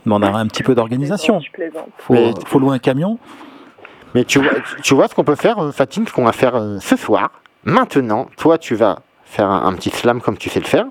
[0.06, 1.40] Mais on a un petit peu d'organisation.
[1.40, 1.88] Je plaisante.
[1.98, 3.18] Faut, Mais- faut louer un camion.
[4.16, 4.52] Mais tu vois,
[4.84, 7.30] tu vois ce qu'on peut faire, euh, Fatine, ce qu'on va faire euh, ce soir.
[7.68, 10.86] Maintenant, toi, tu vas faire un, un petit slam comme tu sais le faire.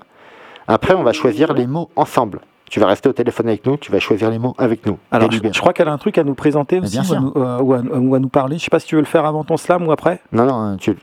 [0.67, 2.39] Après, on va choisir les mots ensemble.
[2.69, 4.99] Tu vas rester au téléphone avec nous, tu vas choisir les mots avec nous.
[5.09, 7.07] Alors, je, crois qu'elle a un truc à nous présenter Mais aussi, bien ou à,
[7.07, 7.21] sûr.
[7.21, 8.59] nous, euh, ou à- ou à nous parler.
[8.59, 10.19] Je sais pas si tu veux le faire avant ton slam ou après.
[10.31, 10.95] Non, non, tu.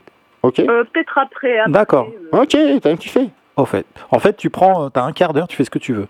[0.43, 0.59] Ok.
[0.59, 1.59] Euh, Peut-être après.
[1.59, 2.07] après, D'accord.
[2.33, 2.41] euh.
[2.43, 3.29] Ok, t'as un kiffé.
[3.57, 5.91] En fait, en fait, tu prends, as un quart d'heure, tu fais ce que tu
[5.93, 6.07] veux.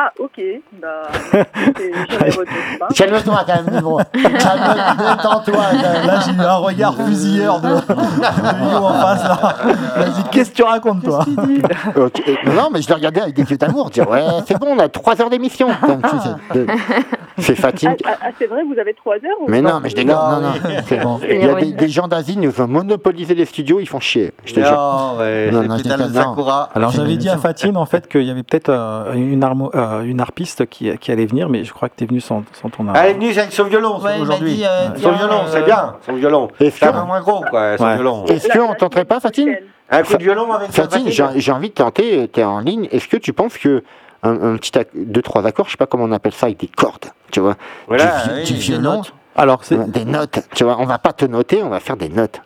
[0.00, 0.40] Ah, ok.
[0.80, 1.08] Bah.
[2.94, 3.98] Calme-toi quand même, Nemo.
[4.12, 5.72] Calme-toi, détends-toi.
[6.06, 9.24] Là, j'ai eu un regard fusilleur de, de Lyon en face.
[9.24, 9.56] là.
[9.96, 11.24] Vas-y, qu'est-ce que tu racontes, toi
[11.96, 13.90] Ok, euh, Non, mais je l'ai regardé avec des yeux d'amour.
[13.90, 15.68] Dire, ouais, c'est bon, on a 3 heures d'émission.
[15.68, 16.66] Putain, tu sais,
[17.38, 18.02] C'est c'est Ah, fatigue.
[18.06, 20.14] ah, ah, c'est vrai, vous avez trois heures ou Mais non, mais je déconne.
[20.14, 20.52] Non, non,
[20.86, 21.20] c'est bon.
[21.28, 24.00] Il y a des, des gens d'Asie qui nous ont monopolisé les studios, ils font
[24.00, 24.32] chier.
[24.44, 24.70] Je te jure.
[24.72, 26.36] Non, ouais, Non, non, non.
[26.74, 27.36] Alors, j'avais dit à.
[27.36, 31.10] Fatine, en fait, qu'il y avait peut-être euh, une, armo- euh, une harpiste qui, qui
[31.12, 32.96] allait venir, mais je crois que tu es venu sans, sans ton arme.
[32.96, 34.62] Elle est venue avec son violon Ouais, aujourd'hui.
[34.64, 36.48] euh, Son violon, euh, c'est bien, son violon.
[36.60, 37.94] Est-ce C'est un moins gros, quoi, son Ouais.
[37.94, 38.24] violon.
[38.26, 39.56] est-ce qu'on tenterait pas, Fatine
[39.90, 42.60] Un coup de violon avec Fatine, Fatine j'ai j'ai envie de tenter, tu es en
[42.60, 42.88] ligne.
[42.92, 43.82] Est-ce que tu penses que
[44.22, 46.66] un, un petit, deux, trois accords, je sais pas comment on appelle ça, avec des
[46.68, 47.54] cordes, tu vois,
[47.86, 49.12] Voilà, du, vi- oui, du des violon, notes.
[49.36, 49.90] Alors, c'est.
[49.92, 52.40] des notes, tu vois, on va pas te noter, on va faire des notes.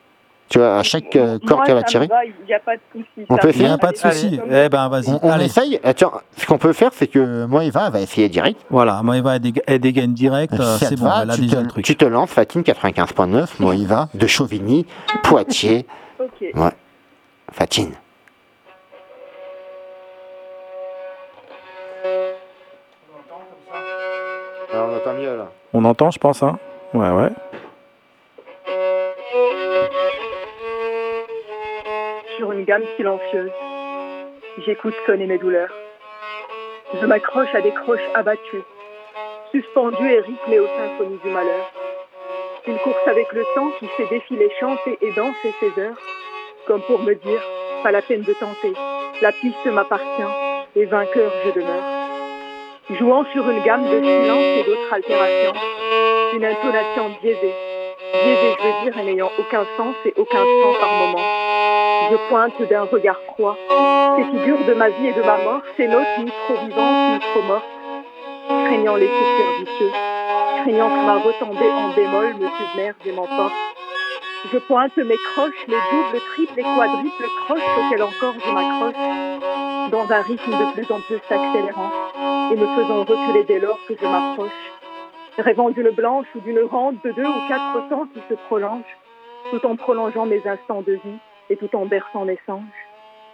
[0.52, 2.10] Tu vois, à chaque euh, corde qu'elle va tirer.
[2.26, 3.26] Il n'y a pas de souci.
[3.30, 4.38] On peut me Il n'y essayer a pas de souci.
[4.50, 5.08] Eh ben, vas-y.
[5.08, 5.46] On, on Allez.
[5.46, 5.80] essaye.
[5.82, 8.60] Attends, ce qu'on peut faire, c'est que moi, Eva, elle va essayer direct.
[8.68, 10.52] Voilà, Moeva, elle, dég- elle dégaine direct.
[10.52, 11.84] euh, Ça c'est te bon, va, elle a tu, déjà te, le truc.
[11.86, 14.84] tu te lances, Fatine 95.9, Moïva, de Chauvigny,
[15.22, 15.86] Poitiers,
[16.20, 16.52] Ok.
[17.50, 17.92] Fatine.
[24.74, 25.48] On entend mieux là.
[25.72, 26.58] On entend, je pense, hein?
[26.94, 27.30] Ouais, ouais.
[32.50, 33.52] Une gamme silencieuse,
[34.66, 35.72] j'écoute sonner mes douleurs.
[37.00, 38.62] Je m'accroche à des croches abattues,
[39.52, 41.70] suspendues et rythmées aux symphonies du malheur.
[42.66, 45.96] Une course avec le temps qui fait défiler, chanter et danser ses heures,
[46.66, 47.40] comme pour me dire,
[47.84, 48.72] pas la peine de tenter,
[49.22, 50.32] la piste m'appartient,
[50.74, 51.84] et vainqueur je demeure.
[52.98, 55.60] Jouant sur une gamme de silence et d'autres altérations,
[56.34, 57.54] une intonation biaisée,
[58.12, 61.41] biaisée je veux dire, et n'ayant aucun sens et aucun sens par moment.
[62.12, 63.56] Je pointe d'un regard froid
[64.18, 67.18] ces figures de ma vie et de ma mort, ces notes ni trop vivantes ni
[67.20, 67.64] trop mortes,
[68.66, 69.90] craignant les soupirs vicieux,
[70.60, 73.54] craignant que ma retendée en bémol me submerge et m'emporte.
[74.52, 80.12] Je pointe mes croches, les doubles, triples et quadruples croches auxquelles encore je m'accroche, dans
[80.12, 81.92] un rythme de plus en plus s'accélérant
[82.52, 84.72] et me faisant reculer dès lors que je m'approche,
[85.38, 88.98] rêvant d'une blanche ou d'une rente de deux ou quatre temps qui se prolonge,
[89.50, 91.18] tout en prolongeant mes instants de vie
[91.52, 92.62] et tout en berçant mes songes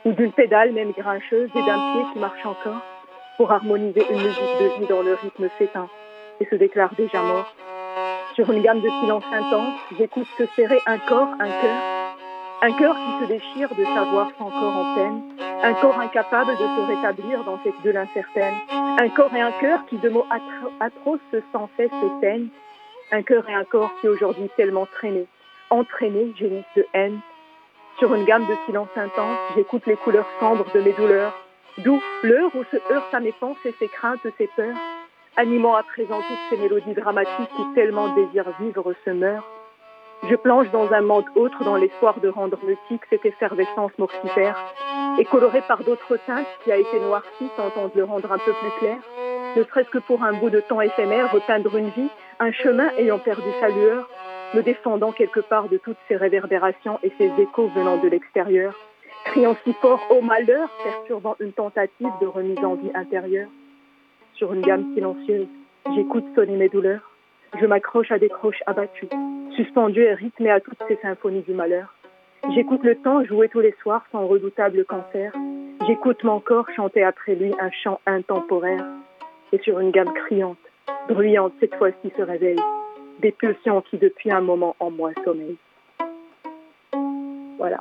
[0.05, 2.83] ou d'une pédale même grincheuse et d'un pied qui marche encore,
[3.37, 5.89] pour harmoniser une musique de vie dont le rythme s'éteint
[6.41, 7.53] et se déclare déjà mort.
[8.35, 12.17] Sur une gamme de silence intense, j'écoute se serrer un corps, un cœur,
[12.63, 15.23] un cœur qui se déchire de savoir son corps en peine,
[15.63, 19.87] un corps incapable de se rétablir dans cette bulle incertaine, un corps et un cœur
[19.87, 22.49] qui de mots atro- atroces sans cesse se teignent,
[23.13, 25.27] un cœur et un corps qui aujourd'hui tellement traînés,
[25.71, 27.19] entraînés, gémissent de haine,
[27.99, 31.35] sur une gamme de silence intense, j'écoute les couleurs sombres de mes douleurs,
[31.79, 34.77] D'où l'heure où se heurtent à mes pensées ses craintes, ses peurs,
[35.37, 39.47] animant à présent toutes ces mélodies dramatiques qui tellement désirent vivre se meurent.
[40.29, 44.57] Je plonge dans un monde autre dans l'espoir de rendre mutique cette effervescence mortifère
[45.21, 48.53] et colorée par d'autres teintes qui a été noircie tentant de le rendre un peu
[48.53, 48.97] plus clair,
[49.55, 53.21] ne serait-ce que pour un bout de temps éphémère repeindre une vie, un chemin ayant
[53.21, 54.09] perdu sa lueur,
[54.55, 58.75] me défendant quelque part de toutes ces réverbérations et ces échos venant de l'extérieur,
[59.27, 63.49] criant si fort au malheur, perturbant une tentative de remise en vie intérieure.
[64.35, 65.49] Sur une gamme silencieuse,
[65.95, 67.11] j'écoute sonner mes douleurs,
[67.61, 69.09] je m'accroche à des croches abattues,
[69.57, 71.95] suspendues et rythmées à toutes ces symphonies du malheur.
[72.55, 75.33] J'écoute le temps jouer tous les soirs son redoutable cancer.
[75.87, 78.85] J'écoute mon corps chanter après lui un chant intemporaire.
[79.53, 80.59] Et sur une gamme criante,
[81.09, 82.61] bruyante cette fois-ci se réveille,
[83.21, 85.57] des pulsions qui depuis un moment en moi sommeillent.
[87.59, 87.79] Voilà.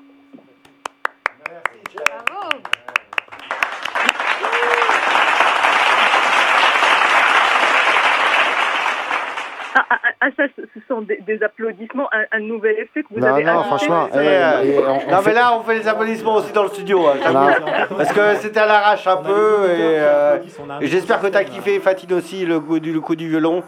[9.80, 13.20] Ah, ah, ah, ça, ce sont des, des applaudissements, un, un nouvel effet que vous
[13.20, 16.52] Non, avez non, franchement, on- on non, fait- mais là, on fait les applaudissements aussi
[16.52, 17.06] dans le studio.
[17.06, 19.66] hein, Parce que c'était à l'arrache un peu.
[19.70, 20.38] Et, euh,
[20.82, 23.62] et j'espère que t'as kiffé, Fatine aussi, le coup du, le coup du violon.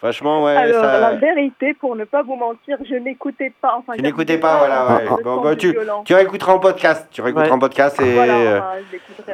[0.00, 0.56] Franchement, ouais.
[0.56, 3.76] Alors, ça- la vérité, pour ne pas vous mentir, je n'écoutais pas.
[3.78, 4.96] Enfin, Tu n'écoutais pas, voilà.
[4.96, 5.02] ouais.
[5.04, 7.06] le Bon, son bah, tu, tu réécouteras en podcast.
[7.10, 7.54] Tu réécouteras Ouais.
[7.54, 8.60] en podcast et Voilà, euh,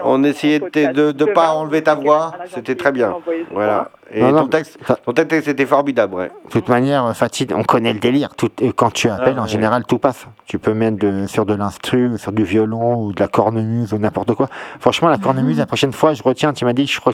[0.02, 2.32] en- on essayait en de ne pas enlever ta voix.
[2.46, 3.14] C'était très bien.
[3.52, 3.90] Voilà.
[4.12, 6.30] Et Non, non, ton texte, ton texte c'était formidable, ouais.
[6.46, 8.34] De toute manière, Fatine, on connaît le délire.
[8.36, 9.48] Tout, quand tu appelles, Ah, en ouais.
[9.48, 10.26] général, tout passe.
[10.46, 13.98] Tu peux mettre de, sur de l'instru, sur du violon ou de la cornemuse ou
[13.98, 14.48] n'importe quoi.
[14.80, 17.12] Franchement, la cornemuse, la prochaine fois, je retiens, tu m'as dit, je crois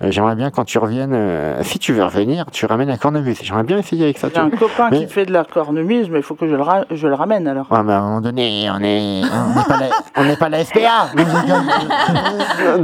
[0.00, 3.40] Euh, J'aimerais bien quand tu reviennes, euh, si tu veux revenir, tu ramènes la cornemuse.
[3.42, 4.28] J'aimerais bien essayer avec ça.
[4.32, 6.62] J'ai un copain Mais- qui fait de la cornemuse, mais il faut que je le,
[6.62, 7.66] ra- je le ramène alors.
[7.72, 10.48] Ouais, mais à un moment donné, on est, on n'est pas, la- on n'est pas
[10.48, 11.08] la SPA.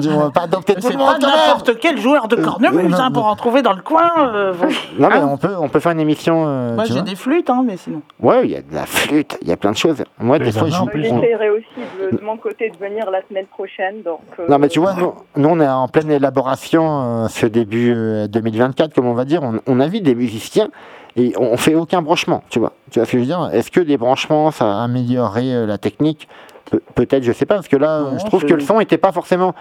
[0.00, 1.31] Je- on va pas adopter tout le pas monde même.
[1.31, 4.11] n'importe quel joueur de cornemuse non, hein, pour en trouver dans le coin.
[4.35, 4.53] euh.
[4.98, 6.44] Non, mais Hein on peut, on peut faire une émission.
[6.46, 8.03] euh, Moi j'ai des flûtes, hein, mais sinon.
[8.20, 10.03] Ouais, il y a de la flûte, il y a plein de choses.
[10.18, 11.66] Moi, des fois, je en plus, on- J'essaierai aussi
[12.12, 14.03] de, de mon côté de venir la semaine prochaine.
[14.05, 17.46] Donc, euh, Non, mais tu vois, nous, nous, on est en pleine élaboration euh, ce
[17.46, 19.42] début euh, 2024, comme on va dire.
[19.42, 20.68] On, on invite des musiciens
[21.16, 22.72] et on, fait aucun branchement, tu vois.
[22.90, 23.50] Tu vois ce que je veux dire?
[23.52, 26.28] Est-ce que des branchements, ça améliorerait euh, la technique?
[26.70, 28.80] Pe- Peut-être, je sais pas, parce que là, Non, euh, je trouve que le son
[28.80, 29.54] était pas forcément,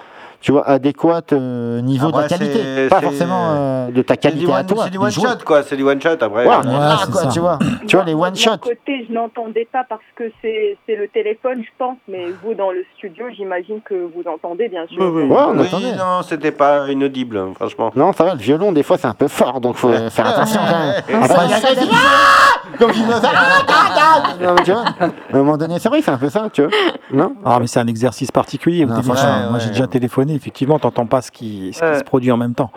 [0.44, 2.88] tu vois, adéquat euh, niveau Après, de qualité.
[2.90, 4.84] Pas forcément euh, de ta qualité à toi.
[4.84, 5.32] c'est du du one joueur.
[5.32, 5.64] shot, quoi.
[5.64, 6.46] C'est du one shot après.
[6.46, 7.58] Ouais, Euh, quoi, tu vois.
[7.88, 8.52] Tu vois, les moi, one de shot.
[8.52, 11.96] mon côté, je n'entendais pas parce que c'est le téléphone, je pense.
[12.10, 15.02] Mais vous, dans le studio, j'imagine que vous entendez, bien sûr.
[15.02, 15.30] Oui, oui.
[15.30, 15.96] Ouais, on oui, attendait.
[15.96, 17.94] non, c'était pas inaudible, hein, franchement.
[17.96, 20.60] Non, ça va, le violon, des fois, c'est un peu fort, donc faut faire attention
[20.60, 20.80] quand
[21.14, 21.24] même.
[21.24, 21.46] Après,
[21.94, 25.58] Ah Comme il me fait, Ah, ah, ah Non, mais tu vois, à un moment
[25.58, 26.72] donné, c'est vrai, c'est un peu ça, tu vois.
[27.14, 27.34] Non?
[27.46, 28.86] Ah, mais c'est un exercice particulier.
[28.86, 30.33] franchement, Moi, ouais, j'ai déjà téléphoné.
[30.36, 32.00] Effectivement, t'entends pas ce qui, ce qui Ouais.
[32.00, 32.72] se produit en même temps.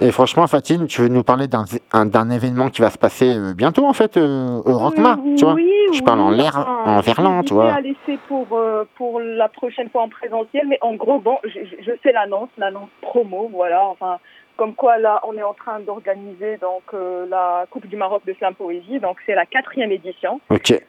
[0.00, 3.36] Et franchement, Fatine, tu veux nous parler d'un un- d'un événement qui va se passer
[3.36, 5.54] euh, bientôt, en fait, euh, au Rockma, Oui, tu vois?
[5.54, 7.72] oui, Je parle en l'air, enfin, en verlan, tu vois.
[7.74, 11.50] à laisser pour, euh, pour la prochaine fois en présentiel, mais en gros, bon, je,
[11.50, 14.18] je- je fais l'annonce, l'annonce promo, voilà, enfin,
[14.62, 18.32] comme quoi là, on est en train d'organiser donc euh, la Coupe du Maroc de
[18.34, 20.40] Slam Poésie, donc c'est la quatrième édition,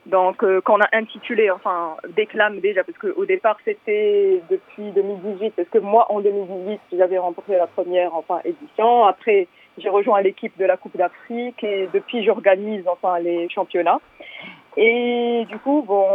[0.05, 5.67] donc euh, qu'on a intitulé, enfin, Déclame déjà, parce qu'au départ c'était depuis 2018, parce
[5.69, 9.47] que moi en 2018 j'avais remporté la première enfin édition, après
[9.79, 14.01] j'ai rejoint l'équipe de la Coupe d'Afrique et depuis j'organise enfin les championnats.
[14.77, 16.05] Et du coup, bon,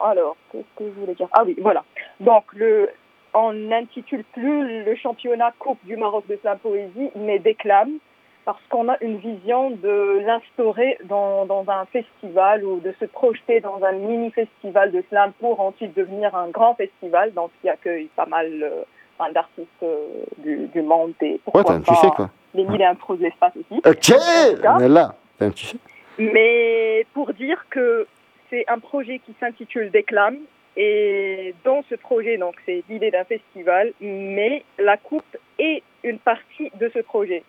[0.00, 1.28] alors, qu'est-ce que je voulais dire?
[1.32, 1.84] Ah oui, voilà.
[2.20, 2.90] Donc, le,
[3.38, 7.98] on n'intitule plus le championnat Coupe du Maroc de Slam Poésie, mais Déclame,
[8.46, 13.60] parce qu'on a une vision de l'instaurer dans, dans un festival ou de se projeter
[13.60, 18.26] dans un mini-festival de slam pour ensuite devenir un grand festival, donc qui accueille pas
[18.26, 20.06] mal euh, d'artistes euh,
[20.38, 22.30] du, du monde et Ouais, pourquoi tu pas sais, quoi.
[22.54, 23.80] les mille et de l'espace aussi.
[23.84, 24.18] Ok.
[24.64, 25.14] On est là.
[25.54, 25.76] Tu sais.
[26.18, 28.06] Mais pour dire que
[28.48, 30.38] c'est un projet qui s'intitule Déclame
[30.76, 36.70] et dans ce projet, donc c'est l'idée d'un festival, mais la coupe est une partie
[36.78, 37.42] de ce projet.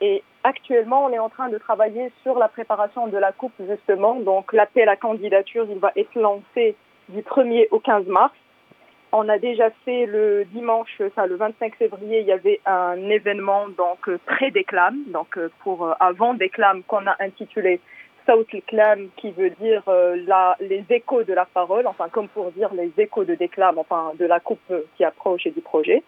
[0.00, 4.16] Et actuellement, on est en train de travailler sur la préparation de la coupe justement.
[4.16, 6.74] Donc l'appel à candidature, il va être lancé
[7.10, 8.34] du 1er au 15 mars.
[9.12, 13.68] On a déjà fait le dimanche, ça, le 25 février, il y avait un événement
[13.68, 17.80] donc euh, pré-déclame, donc euh, pour euh, avant déclame qu'on a intitulé
[18.66, 22.70] Clam, qui veut dire euh, la, les échos de la parole, enfin comme pour dire
[22.74, 26.02] les échos de déclame, enfin de la coupe qui approche et du projet.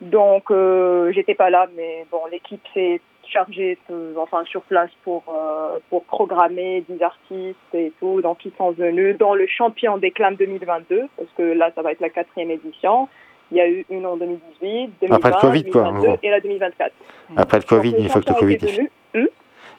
[0.00, 5.24] Donc euh, j'étais pas là, mais bon l'équipe s'est chargée, euh, enfin sur place pour
[5.28, 8.20] euh, pour programmer des artistes et tout.
[8.20, 12.00] Donc ils sont venus dans le champion déclame 2022 parce que là ça va être
[12.00, 13.08] la quatrième édition.
[13.52, 16.18] Il y a eu une en 2018, 2020, Après le Covid, quoi, en 2022 gros.
[16.24, 16.92] et la 2024.
[17.36, 18.90] Après le Covid, Donc, une fois que le Covid venu-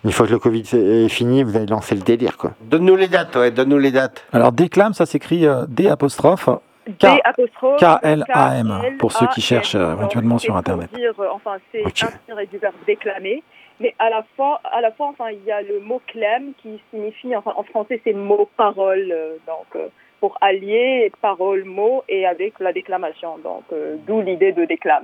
[0.05, 2.51] Une fois que le Covid est fini, vous allez lancer le délire, quoi.
[2.62, 4.23] Donne-nous les dates, ouais, donne-nous les dates.
[4.31, 6.49] Alors, déclame, ça s'écrit euh, D apostrophe
[6.88, 10.89] D K- apostrophe K-L-A-M, pour ceux qui cherchent euh, éventuellement sur Internet.
[11.33, 13.43] enfin, c'est inspiré du verbe déclamer,
[13.79, 16.79] mais à la fois, à la fois, enfin, il y a le mot clem qui
[16.91, 19.81] signifie, enfin, en français, c'est mot parole, euh, donc
[20.19, 23.65] pour allier parole mot et avec la déclamation, donc
[24.07, 25.03] d'où l'idée de déclame.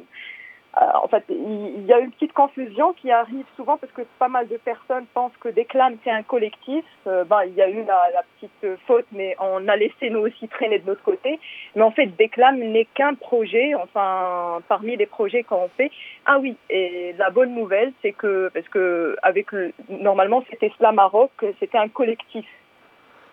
[0.75, 4.27] Euh, en fait, il y a une petite confusion qui arrive souvent parce que pas
[4.27, 6.83] mal de personnes pensent que Déclame, c'est un collectif.
[7.05, 10.47] Euh, ben, il y a eu la, petite faute, mais on a laissé nous aussi
[10.47, 11.39] traîner de notre côté.
[11.75, 15.91] Mais en fait, Déclame n'est qu'un projet, enfin, parmi les projets qu'on fait.
[16.25, 20.95] Ah oui, et la bonne nouvelle, c'est que, parce que avec le, normalement, c'était Slam
[20.95, 22.45] Maroc, c'était un collectif.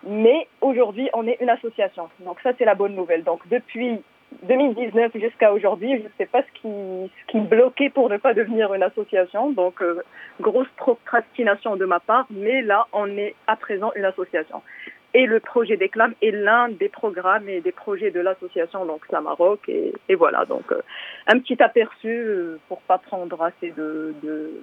[0.03, 2.09] Mais aujourd'hui, on est une association.
[2.19, 3.23] Donc ça, c'est la bonne nouvelle.
[3.23, 4.01] Donc depuis
[4.43, 8.17] 2019 jusqu'à aujourd'hui, je ne sais pas ce qui, ce qui me bloquait pour ne
[8.17, 9.51] pas devenir une association.
[9.51, 10.01] Donc euh,
[10.39, 12.25] grosse procrastination de ma part.
[12.31, 14.61] Mais là, on est à présent une association.
[15.13, 19.19] Et le projet Déclame est l'un des programmes et des projets de l'association, donc la
[19.19, 19.67] Maroc.
[19.67, 20.81] Et, voilà, donc euh,
[21.27, 24.61] un petit aperçu euh, pour pas prendre assez de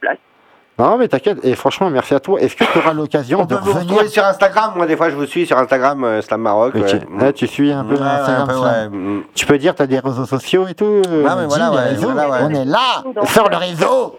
[0.00, 0.18] place.
[0.76, 2.40] Non, mais t'inquiète, et franchement, merci à toi.
[2.40, 4.72] Est-ce que tu auras l'occasion On de peut vous revenir retrouver sur Instagram.
[4.74, 6.74] Moi, des fois, je vous suis sur Instagram, euh, Slam Maroc.
[6.74, 6.82] Ok.
[6.82, 7.22] ouais.
[7.22, 8.92] Ouais, tu suis un peu Ouais, Instagram, un peu, Slam.
[8.92, 8.98] ouais.
[8.98, 9.22] Mm.
[9.36, 11.76] Tu peux dire, tu as des réseaux sociaux et tout euh, mais dis voilà, les
[11.76, 12.10] ouais, réseaux.
[12.10, 12.38] voilà, ouais.
[12.42, 14.18] On est là, Donc, sur le réseau.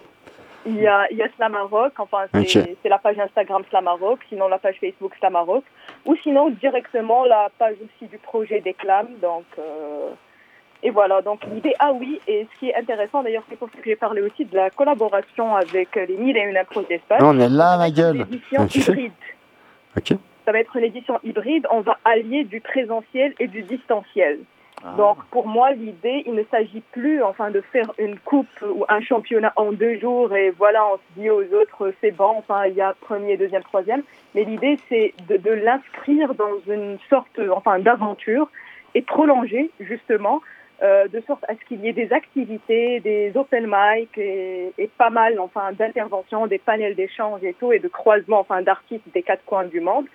[0.68, 2.68] Il y a, il y a Slam Maroc, enfin c'est Ok.
[2.82, 5.64] c'est la page Instagram Slam Maroc, sinon la page Facebook Slam Maroc,
[6.06, 9.10] ou sinon directement la page aussi du projet Déclame.
[9.22, 10.10] Donc, euh,
[10.86, 13.78] et voilà, donc l'idée, ah oui, et ce qui est intéressant d'ailleurs, c'est pour ça
[13.80, 17.24] que j'ai parlé aussi de la collaboration avec les 1000 et une impôts d'espace.
[17.24, 18.22] On est là, ma gueule.
[18.22, 19.12] Édition Ah, tu sais hybride.
[19.98, 20.10] Ok.
[20.46, 24.42] Ça va être une édition hybride, on va allier du présentiel et du distanciel.
[24.96, 29.02] Donc pour moi, l'idée, il ne s'agit plus enfin de faire une coupe ou un
[29.02, 32.76] championnat en deux jours et voilà, on se dit aux autres c'est bon, enfin il
[32.76, 34.04] y a premier, deuxième, troisième.
[34.36, 38.48] Mais l'idée, c'est de, de l'inscrire dans une sorte enfin d'aventure
[38.94, 40.42] et prolonger justement
[40.84, 44.90] euh, de sorte à ce qu'il y ait des activités, des open mic et, et
[44.98, 49.24] pas mal enfin d'interventions, des panels d'échange et tout et de croisements enfin d'artistes des
[49.24, 50.06] quatre coins du monde.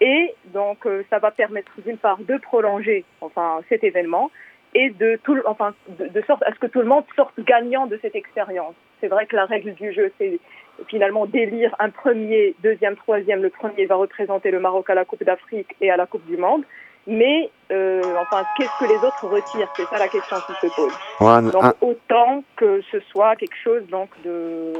[0.00, 4.30] Et donc, euh, ça va permettre d'une part de prolonger enfin cet événement
[4.74, 7.86] et de tout, enfin de, de sorte à ce que tout le monde sorte gagnant
[7.86, 8.74] de cette expérience.
[9.00, 10.38] C'est vrai que la règle du jeu, c'est
[10.86, 13.42] finalement d'élire un premier, deuxième, troisième.
[13.42, 16.36] Le premier va représenter le Maroc à la Coupe d'Afrique et à la Coupe du
[16.36, 16.64] Monde.
[17.10, 19.68] Mais euh, enfin, qu'est-ce que les autres retirent?
[19.76, 20.92] C'est ça la question qui se pose.
[21.20, 24.72] Ouais, donc un- autant que ce soit quelque chose donc de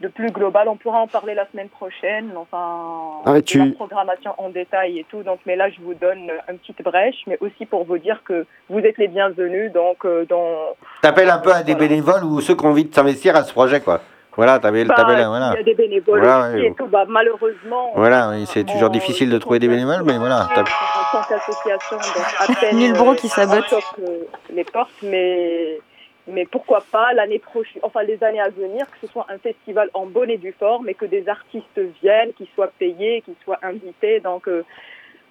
[0.00, 0.68] de plus global.
[0.68, 5.04] On pourra en parler la semaine prochaine, enfin, Ah, tu- la programmation en détail et
[5.10, 5.22] tout.
[5.22, 8.44] Donc, mais là, je vous donne une petite brèche, mais aussi pour vous dire que
[8.68, 9.72] vous êtes les bienvenus.
[9.72, 12.94] Donc, euh, dans T'appelles un peu à des bénévoles ou ceux qui ont envie de
[12.94, 14.00] s'investir à ce projet, quoi.
[14.36, 15.54] Voilà, t'appelles, Bah, t'appelles, il voilà.
[15.56, 16.86] y a des bénévoles Voilà, aussi et tout.
[16.86, 20.46] Bah, malheureusement, Voilà, oui, c'est toujours difficile de trouver des bénévoles, mais voilà.
[22.72, 23.72] Nulbro euh, qui sabote.
[23.72, 24.18] euh,
[24.50, 25.78] les portes, mais
[26.28, 29.90] mais pourquoi pas l'année prochaine, enfin les années à venir, que ce soit un festival
[29.94, 33.60] en bonne et due forme, et que des artistes viennent, qu'ils soient payés, qu'ils soient
[33.62, 34.20] invités.
[34.20, 34.64] Donc euh,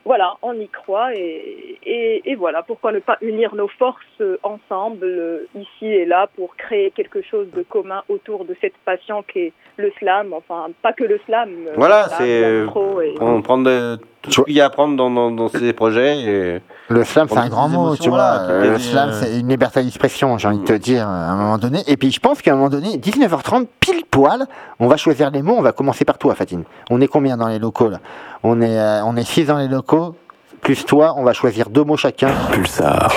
[0.05, 4.37] voilà, on y croit et, et, et voilà, pourquoi ne pas unir nos forces euh,
[4.43, 9.23] ensemble euh, ici et là pour créer quelque chose de commun autour de cette passion
[9.23, 11.49] qui est le slam, enfin pas que le slam.
[11.67, 12.43] euh, Voilà, c'est.
[12.43, 12.67] euh,
[13.01, 15.73] et- On prend de, tout ce qu'il y a à prendre dans, dans, dans ces
[15.73, 16.17] projets.
[16.19, 16.59] Et...
[16.87, 18.19] Le slam, c'est un grand mot, tu vois.
[18.41, 21.35] Euh, Le les- slam, c'est une liberté d'expression, j'ai envie de te dire, à un
[21.35, 21.81] moment donné.
[21.87, 24.45] Et puis, je pense qu'à un moment donné, 19h30, pile poil,
[24.79, 25.55] on va choisir les mots.
[25.57, 26.63] On va commencer par toi, Fatine.
[26.91, 27.97] On est combien dans les locaux, là?
[28.43, 30.15] On est, euh, on est 6 dans les locaux,
[30.61, 31.15] plus toi.
[31.17, 32.29] On va choisir deux mots chacun.
[32.51, 33.11] Pulsar.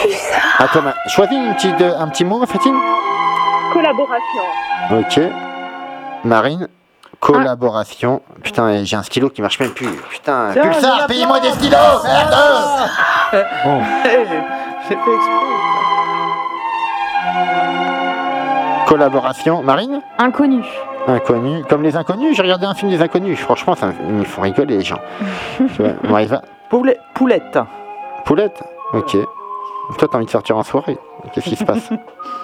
[0.59, 2.75] Attends, ma- choisis une petite, euh, un petit mot, Fatine?
[3.75, 4.43] Collaboration.
[4.93, 5.21] Ok.
[6.25, 6.69] Marine?
[7.21, 8.23] Collaboration.
[8.43, 9.89] Putain, eh, j'ai un stylo qui marche même plus.
[10.11, 12.35] Putain, Tiens, Pulsar, payez-moi des stylos Merde
[13.65, 15.47] Bon, J'ai fait exprès.
[18.87, 19.63] Collaboration.
[19.63, 20.63] Marine Inconnu.
[21.07, 21.65] Inconnus.
[21.69, 23.39] Comme les inconnus, j'ai regardé un film des inconnus.
[23.39, 24.99] Franchement, ça, ils me font rigoler, les gens.
[26.71, 27.59] Poulet- Poulette.
[28.25, 29.13] Poulette Ok.
[29.99, 30.99] Toi, t'as envie de sortir en soirée.
[31.33, 31.91] Qu'est-ce qui se passe?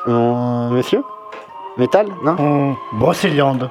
[0.06, 1.02] Euh, Monsieur?
[1.78, 2.36] Métal Non?
[2.38, 2.76] On...
[2.98, 3.70] Brocéliande.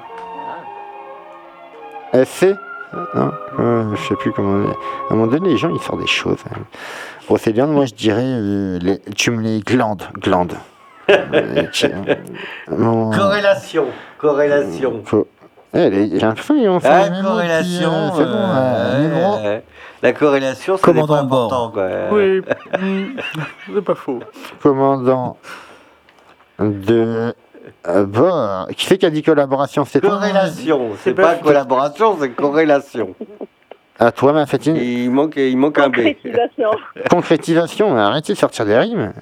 [2.13, 2.55] SC
[3.15, 4.67] Non Euh, Je sais plus comment.
[4.69, 6.37] À un moment donné, les gens, ils sortent des choses.
[6.51, 6.57] hein.
[7.27, 8.21] Brocéliande, moi, je dirais.
[8.23, 8.99] euh, les...
[9.15, 10.03] Tu me les glandes.
[10.21, 10.53] Glandes.
[11.09, 12.15] Euh, euh,
[12.69, 13.85] mon- Corrélation.
[14.17, 15.01] Corrélation.
[15.09, 15.27] Co-
[15.73, 17.91] Eh, les- J'ai l'impression qu'ils ont fait Ah, mot depuis, corrélation.
[17.91, 19.59] euh, C'est bon, euh, euh, euh,
[20.01, 21.45] La corrélation, c'est Commandant pas bord.
[21.53, 21.89] important, quoi.
[22.11, 22.41] Oui,
[22.79, 23.17] hmm,
[23.75, 24.19] c'est pas faux.
[24.61, 25.35] Commandant
[26.59, 27.33] de
[27.87, 28.67] euh, bord.
[28.75, 33.15] Qui c'est qui a dit collaboration C'est toi Corrélation, c'est pas pas- collaboration, c'est corrélation.
[33.99, 34.75] À toi, ma Fatine.
[34.75, 35.95] Il manque, il manque un B.
[35.95, 36.71] Concrétisation.
[37.09, 39.13] Concrétisation, arrêtez de sortir des rimes.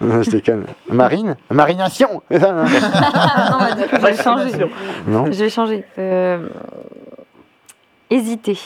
[0.00, 0.64] Non, je déconne.
[0.88, 4.52] Marine Marination non Ah non, bah, du coup, je vais changer.
[5.06, 5.84] Non Je vais changer.
[5.98, 6.46] Euh,
[8.10, 8.58] Hésiter.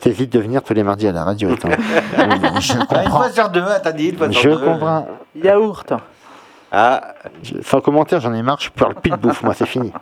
[0.00, 1.52] T'évites de venir tous les mardis à la radio.
[1.52, 1.68] attends.
[2.60, 3.18] je Ah, une comprends.
[3.20, 5.06] fois sur deux, ah, t'as dit une fois sur Je comprends.
[5.36, 5.92] Yaourt.
[6.72, 7.14] Ah,
[7.62, 9.92] Sans commentaire, j'en ai marre, je parle plus de bouffe, moi, c'est fini.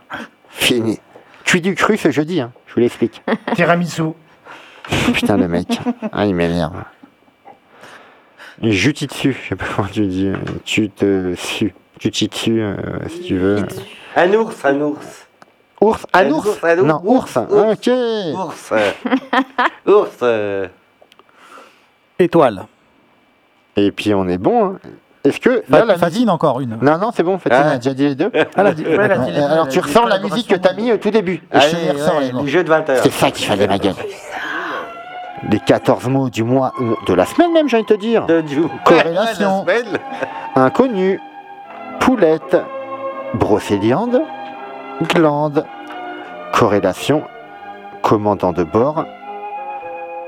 [0.48, 0.98] Fini.
[1.44, 2.52] Cuit du cru ce jeudi, hein.
[2.66, 3.22] je vous l'explique.
[3.54, 4.02] Tiramisu.
[5.12, 5.68] Putain, le mec.
[6.12, 6.82] Ah, il m'énerve.
[8.62, 10.32] Juti dessus, je sais pas comment tu dis.
[10.64, 11.74] Tu te su.
[11.98, 12.76] Tu t'y dessus, euh,
[13.08, 13.66] si tu veux.
[14.16, 15.26] un ours, un ours.
[15.80, 16.86] Ours Un Un ours ours, un ours.
[16.86, 17.36] Non, ours.
[17.36, 17.52] Ours.
[17.52, 17.90] Ok.
[18.34, 18.72] Ours.
[19.86, 20.18] ours.
[20.22, 20.68] euh,
[22.18, 22.66] Étoile.
[23.76, 24.66] Et puis, on est bon.
[24.74, 24.78] hein.
[25.24, 25.50] Est-ce que.
[25.50, 25.98] Là, Fa- la musique.
[26.00, 26.78] Fatine, encore une.
[26.82, 27.70] Non, non, c'est bon, Fatine Ah.
[27.72, 28.30] a déjà dit les deux.
[28.56, 28.98] Ah, Ouais, dit les
[29.42, 31.42] Alors, tu ressors la musique que t'as mis au tout début.
[31.52, 33.00] Je les Allez, ressors, ouais, de 20 heures.
[33.02, 33.94] C'est ça qu'il fallait, ma gueule.
[35.50, 38.24] Les 14 mots du mois, euh, de la semaine même, j'ai envie de te dire.
[38.26, 38.42] De.
[38.84, 39.64] Corrélation.
[40.56, 41.20] Inconnu,
[42.00, 42.56] poulette,
[43.34, 44.22] brocéliande,
[45.14, 45.64] glande,
[46.52, 47.22] corrélation,
[48.02, 49.04] commandant de bord,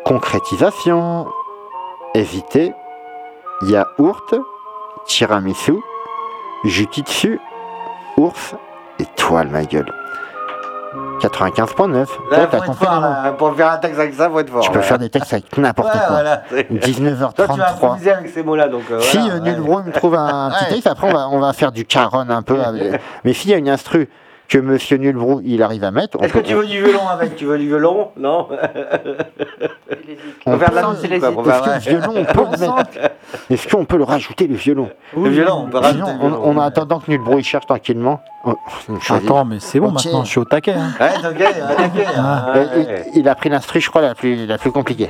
[0.04, 1.26] concrétisation,
[2.14, 2.74] éviter,
[3.62, 4.34] yaourt,
[5.06, 5.74] tiramisu,
[6.64, 7.40] jutitsu,
[8.16, 8.54] ours,
[8.98, 9.92] étoile, ma gueule.
[11.20, 11.94] 95.9.
[11.98, 13.06] Là, Toi, faut t'as être compris fort, les mots.
[13.24, 13.32] là.
[13.36, 14.60] Pour faire un texte avec ça, faut être fort.
[14.60, 16.08] Tu peux faire des textes avec n'importe Ouais, quoi.
[16.08, 17.64] voilà, c'est- Toi, tu vas 19h33.
[17.72, 18.82] improviser avec ces mots-là, donc.
[18.90, 19.50] euh, Si voilà, euh, ouais.
[19.52, 22.42] Nulbro me trouve un petit texte, après on va, on va faire du caron un
[22.42, 22.60] peu.
[22.64, 24.08] avec- Mais s'il y a une instru
[24.48, 27.36] que Monsieur Nulbro il arrive à mettre, Est-ce que tu veux du violon avec?
[27.36, 28.10] Tu veux du violon?
[28.16, 28.48] Non?
[30.46, 33.14] On de la musique, Est-ce faire- que le violon, on peut le mettre?
[33.50, 34.88] Est-ce qu'on peut le rajouter le violon?
[35.16, 38.20] Le violon, on peut rajouter on, a attendant que Nulbro il cherche tranquillement.
[38.44, 38.54] Oh.
[39.10, 40.74] Attends, mais c'est bon maintenant, je suis au taquet.
[43.14, 45.08] il, a pris l'instru, je crois, la plus, la plus compliquée.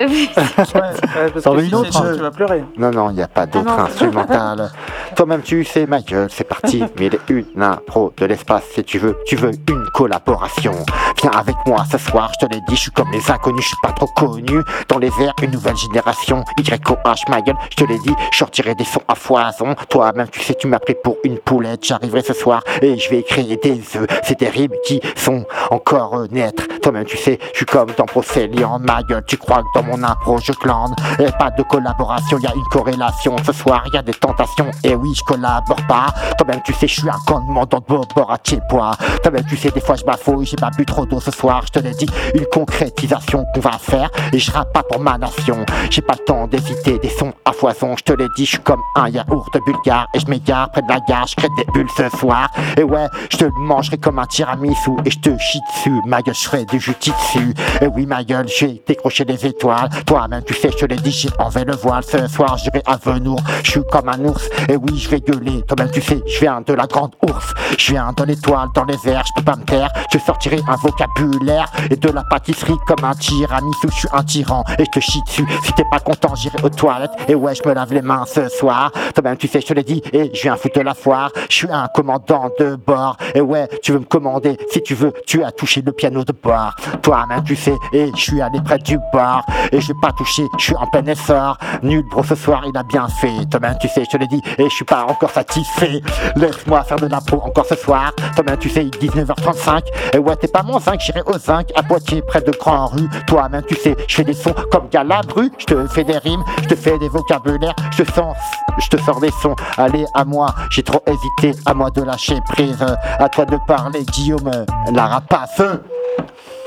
[1.42, 2.64] T'en veux une autre, hein Tu vas pleurer.
[2.78, 3.84] Non, non, il n'y a pas d'autre Ah non.
[3.84, 4.70] instrumental.
[5.16, 6.82] Toi-même, tu sais, ma gueule, c'est parti.
[6.98, 9.16] Mais il est une impro de l'espace, si tu veux.
[9.26, 10.72] Tu veux une collaboration?
[11.20, 13.68] Viens avec moi ce soir, je te l'ai dit, je suis comme les inconnus, je
[13.68, 14.62] suis pas trop connu.
[14.88, 16.44] Dans les airs, une nouvelle génération.
[16.58, 19.74] YOH, ma gueule, je te l'ai dit, je sortirai des sons à foison.
[19.88, 21.84] Toi-même, tu sais, tu m'as pris pour une poulette.
[21.84, 24.06] J'arriverai ce soir et je vais créer des œufs.
[24.22, 26.62] C'est rimes qui sont encore euh, naître.
[26.80, 29.24] Toi-même, tu sais, je suis comme dans Procéliande, ma gueule.
[29.26, 30.94] Tu crois que dans mon impro, je glande.
[31.18, 33.34] Et pas de collaboration, y a une corrélation.
[33.44, 34.70] Ce soir, y a des tentations.
[34.84, 36.06] Et oui, je collabore pas.
[36.38, 38.92] Toi-même, tu sais, je suis un commandant de bord à Tchépois.
[39.22, 41.62] Toi-même, tu sais, des fois, je bafouille, j'ai pas bu trop d'eau ce soir.
[41.66, 44.10] Je te l'ai dit, une concrétisation qu'on va faire.
[44.32, 45.64] Et je rappe pas pour ma nation.
[45.90, 47.96] J'ai pas le temps d'éviter des sons à foison.
[47.96, 50.06] Je te l'ai dit, je suis comme un yaourt bulgare.
[50.14, 52.50] Et je m'égare près de la gare, je crée des bulles ce soir.
[52.76, 54.92] Et ouais, je te mangerai comme un tiramisu.
[55.04, 56.00] Et je te chie dessus.
[56.06, 57.54] Ma gueule, je du jujitsu.
[57.80, 59.88] Et oui, ma gueule, j'ai décroché des étoiles.
[60.06, 62.04] Toi-même, tu sais, je te l'ai dit, j'ai enlevé le voile.
[62.04, 63.40] Ce soir, j'irai à Venour.
[63.62, 64.48] Je suis comme un ours.
[64.68, 65.62] Et oui, je vais gueuler.
[65.62, 67.54] Toi-même, tu sais, je viens de la grande ours.
[67.78, 69.88] Je viens de l'étoile dans les Je peux pas me taire.
[70.12, 73.88] Je sortirai un vocabulaire et de la pâtisserie comme un tiramisu.
[73.88, 75.46] Je suis un tyran et je te chie dessus.
[75.64, 77.12] Si t'es pas content, j'irai aux toilettes.
[77.28, 78.90] Et ouais, je me lave les mains ce soir.
[79.14, 80.02] Toi-même, tu sais, je te l'ai dit.
[80.12, 81.30] Et je viens foutre la foire.
[81.48, 83.16] Je suis un commandant de bord.
[83.34, 84.56] Et ouais, tu veux me commander.
[84.70, 86.74] Si tu veux, tu as touché le piano de bord.
[87.02, 87.76] Toi-même, tu sais.
[87.92, 89.44] Et je suis allé près du bar.
[89.72, 90.44] Et je vais pas toucher.
[90.58, 91.58] Je suis en plein essor.
[91.82, 93.44] Nul, bro, ce soir, il a bien fait.
[93.50, 94.42] Toi-même, tu sais, je te l'ai dit.
[94.58, 96.00] Et je suis pas encore satisfait.
[96.36, 98.12] Laisse-moi faire de l'impro encore ce soir.
[98.34, 99.82] Toi-même, tu sais, 19h35.
[100.14, 103.08] Et ouais, t'es pas mon 5, j'irai au 5 à Poitiers, près de Grand Rue.
[103.26, 105.50] Toi-même, tu sais, je fais des sons comme Galabru.
[105.58, 107.74] Je te fais des rimes, je te fais des vocabulaires.
[107.96, 108.36] Je te sens,
[108.78, 109.54] je te sors des sons.
[109.78, 111.58] Allez, à moi, j'ai trop hésité.
[111.66, 112.84] À moi de lâcher prise.
[113.18, 114.50] À toi de parler, Guillaume,
[114.92, 115.62] la rapace.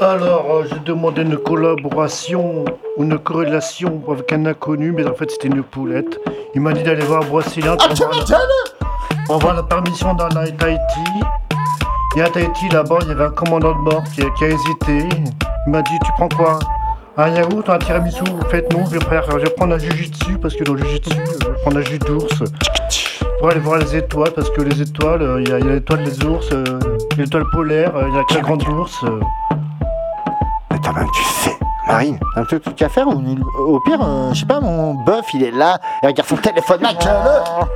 [0.02, 2.64] Alors, euh, j'ai demandé une collaboration
[2.98, 6.18] ou une corrélation avec un inconnu, mais en fait c'était une poulette.
[6.56, 7.80] Il m'a dit d'aller voir Brocéliande
[9.28, 10.80] pour, voir la- permission dans la Tahiti.
[12.18, 15.07] Et à Tahiti, là-bas, il y avait un commandant de bord qui, a- hésité.
[15.68, 16.60] Il m'a dit Tu prends quoi?
[17.18, 20.38] Un yaourt ou un tiramisu En fait, non, je vais, faire- je prendre un jujitsu
[20.41, 22.43] parce que dans le jujitsu, je vais prendre un jus d'ours.
[23.39, 26.24] Pour aller voir les étoiles, parce que les étoiles, euh, il y a, l'étoile des
[26.26, 26.64] ours, euh,
[27.18, 29.03] l'étoile polaire, euh, il y a la grande ours.
[30.72, 31.57] Mais toi-même, tu sais,
[31.90, 33.20] Marine, un truc truc à faire ou
[33.58, 36.82] au pire, euh, je sais pas, mon bœuf il est là, il regarde son téléphone,
[36.82, 36.98] mec.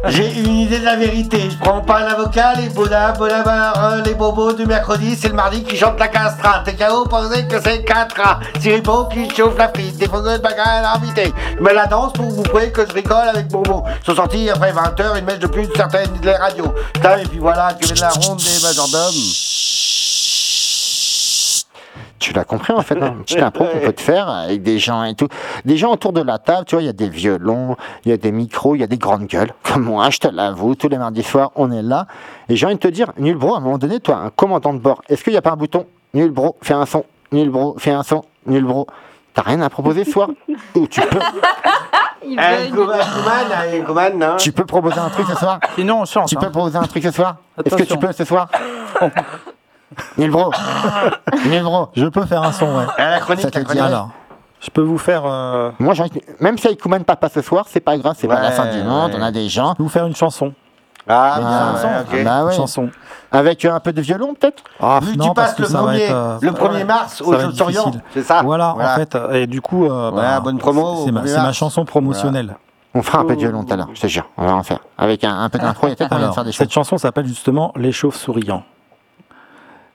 [0.05, 1.49] J'ai une idée de la vérité.
[1.49, 5.64] Je prends pas un avocat, les bonhommes, bonhommes, les bobos du mercredi, c'est le mardi
[5.64, 6.61] qui chante la castra.
[6.64, 8.39] T'es KO, pensez que c'est 4 A.
[8.59, 11.34] Siripo qui chauffe la des photos de bagarre à l'invité.
[11.59, 13.47] Mais la danse pour vous prouver que je rigole avec.
[13.51, 16.72] Ils sont sortis après 20h, ils mettent de plus certaines les radios.
[16.93, 19.53] Putain, et puis voilà, de la ronde des majordomes.
[22.24, 24.80] Tu l'as compris en fait, hein, une petite impro qu'on peut te faire avec des
[24.80, 25.28] gens et tout.
[25.65, 28.13] Des gens autour de la table, tu vois, il y a des violons, il y
[28.13, 29.51] a des micros, il y a des grandes gueules.
[29.63, 32.07] Comme moi, je te l'avoue, tous les mardis soirs, on est là.
[32.47, 34.74] Et j'ai envie de te dire, nul bro, à un moment donné, toi, un commandant
[34.74, 35.86] de bord, est-ce qu'il n'y a pas un bouton?
[36.13, 37.03] Nul bro, fais un son.
[37.34, 38.24] Nul bro, fais un son.
[38.45, 38.88] Nul bro.
[39.34, 40.30] T'as rien à proposer ce soir?
[40.76, 41.19] Ou tu peux,
[42.26, 43.84] Eh, eh,
[44.21, 44.36] hein.
[44.39, 45.59] tu peux proposer un truc ce soir?
[45.76, 46.30] Sinon, on chante.
[46.30, 46.39] Tu hein.
[46.39, 47.36] peux proposer un truc ce soir?
[47.65, 48.47] Est-ce que tu peux ce soir?
[50.17, 50.51] Nul bro.
[51.45, 51.89] Nul bro.
[51.95, 52.85] Je peux faire un son, ouais.
[52.97, 53.79] Eh, La chronique, Ça te la dit.
[53.79, 54.09] Alors,
[54.61, 57.41] je peux vous faire, euh, Moi, j'ai envie de- même si Aikuman part pas ce
[57.41, 59.17] soir, c'est pas grave, c'est pas la fin du monde, ouais.
[59.19, 59.71] on a des gens.
[59.71, 60.53] je peux vous faire une chanson.
[61.07, 61.73] Ah, Ah,
[62.13, 62.23] ouais, ok.
[62.23, 62.53] bah ouais.
[62.53, 62.89] Chanson.
[63.29, 64.63] Avec euh, un peu de violon, peut-être?
[64.79, 66.51] Ah, Vu que non, tu parce passes que le ça va 1er, être, euh, le
[66.51, 68.03] 1er mars ça au va Jeu être d'Orient, difficile.
[68.13, 68.41] c'est ça?
[68.43, 71.31] Voilà, en fait, euh, et du coup, euh, Voilà, bah, bonne promo, c'est ma, premier
[71.33, 71.57] c'est ma mars.
[71.57, 72.55] chanson promotionnelle.
[72.95, 74.61] On fera un peu de violon tout à l'heure, je te jure, on va en
[74.63, 74.79] faire.
[74.99, 76.57] Avec un, un peu d'impro, il y a peut-être moyen de Alors, faire des choses.
[76.59, 78.63] cette chanson s'appelle justement Les chauves souriants.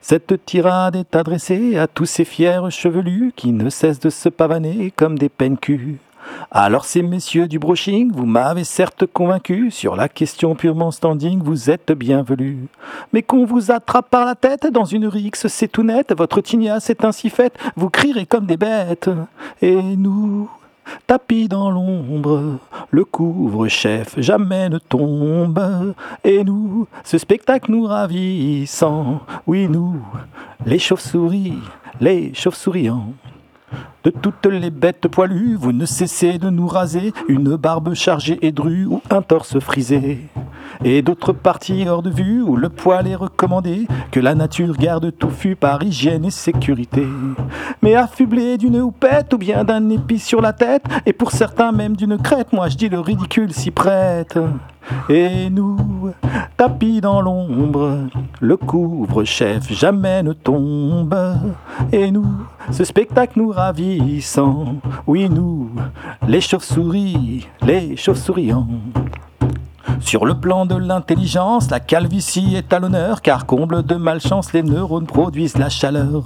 [0.01, 4.91] Cette tirade est adressée à tous ces fiers chevelus qui ne cessent de se pavaner
[4.95, 5.57] comme des peines.
[6.51, 11.69] Alors ces messieurs du brushing, vous m'avez certes convaincu sur la question purement standing, vous
[11.69, 12.57] êtes bienvenus.
[13.13, 16.89] Mais qu'on vous attrape par la tête dans une rixe, c'est tout net, votre tignasse
[16.89, 19.09] est ainsi faite, vous crierez comme des bêtes.
[19.61, 20.49] Et nous,
[21.07, 22.59] tapis dans l'ombre,
[22.91, 25.93] le couvre-chef jamais ne tombe.
[26.23, 30.01] Et nous, ce spectacle nous ravissant, oui nous,
[30.65, 31.57] les chauves-souris,
[31.99, 33.13] les chauves-souriants.
[34.05, 38.53] De toutes les bêtes poilues, vous ne cessez de nous raser, une barbe chargée et
[38.53, 40.19] drue ou un torse frisé.
[40.85, 45.11] Et d'autres parties hors de vue où le poil est recommandé, que la nature garde
[45.17, 47.05] touffu par hygiène et sécurité.
[47.81, 51.97] Mais affublé d'une houppette ou bien d'un épi sur la tête, et pour certains même
[51.97, 54.39] d'une crête, moi je dis le ridicule s'y prête.
[55.09, 56.11] Et nous,
[56.57, 58.07] tapis dans l'ombre,
[58.39, 61.15] le couvre-chef jamais ne tombe.
[61.91, 62.27] Et nous,
[62.71, 64.75] ce spectacle nous ravissant,
[65.07, 65.71] oui nous,
[66.27, 68.67] les chauves-souris, les chauves-souriants.
[69.99, 74.63] Sur le plan de l'intelligence, la calvitie est à l'honneur, car comble de malchance, les
[74.63, 76.23] neurones produisent la chaleur.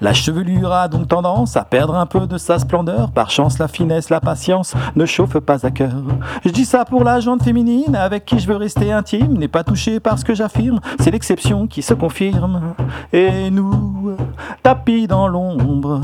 [0.00, 3.68] La chevelure a donc tendance à perdre un peu de sa splendeur, par chance la
[3.68, 6.02] finesse, la patience ne chauffe pas à cœur.
[6.44, 9.64] Je dis ça pour la jante féminine, avec qui je veux rester intime, n'est pas
[9.64, 12.74] touché par ce que j'affirme, c'est l'exception qui se confirme.
[13.12, 14.16] Et nous,
[14.62, 16.00] tapis dans l'ombre,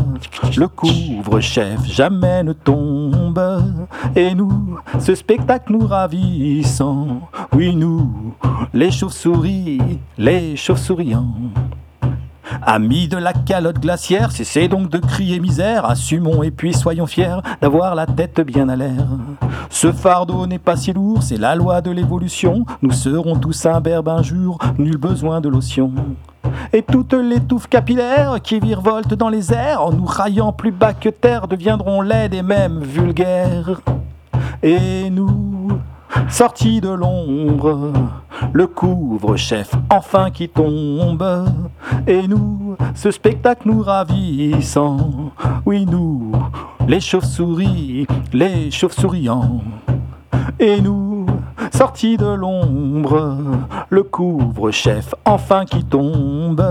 [0.56, 3.62] le couvre-chef jamais ne tombe.
[4.14, 6.95] Et nous, ce spectacle nous ravissant,
[7.52, 8.34] oui nous,
[8.72, 11.34] les chauves-souris, les chauves-souriants.
[12.62, 17.40] Amis de la calotte glaciaire, cessez donc de crier misère, assumons et puis soyons fiers
[17.60, 19.06] d'avoir la tête bien à l'air.
[19.70, 24.08] Ce fardeau n'est pas si lourd, c'est la loi de l'évolution, nous serons tous imberbes
[24.08, 25.92] un jour, nul besoin de lotion.
[26.72, 30.94] Et toutes les touffes capillaires qui virevoltent dans les airs, en nous raillant plus bas
[30.94, 33.80] que terre, deviendront laides et même vulgaires.
[34.62, 35.45] Et nous,
[36.28, 37.92] sortis de l'ombre,
[38.52, 41.46] le couvre-chef enfin qui tombe.
[42.06, 45.32] Et nous, ce spectacle nous ravissant,
[45.64, 46.32] oui nous,
[46.88, 49.60] les chauves-souris, les chauves-souriants.
[50.58, 51.26] Et nous,
[51.72, 53.38] sortis de l'ombre,
[53.90, 56.64] le couvre-chef enfin qui tombe.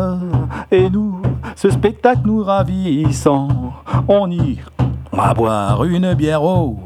[0.72, 1.22] Et nous,
[1.56, 3.74] ce spectacle nous ravissant,
[4.08, 4.60] on y
[5.12, 6.80] va boire une bière au,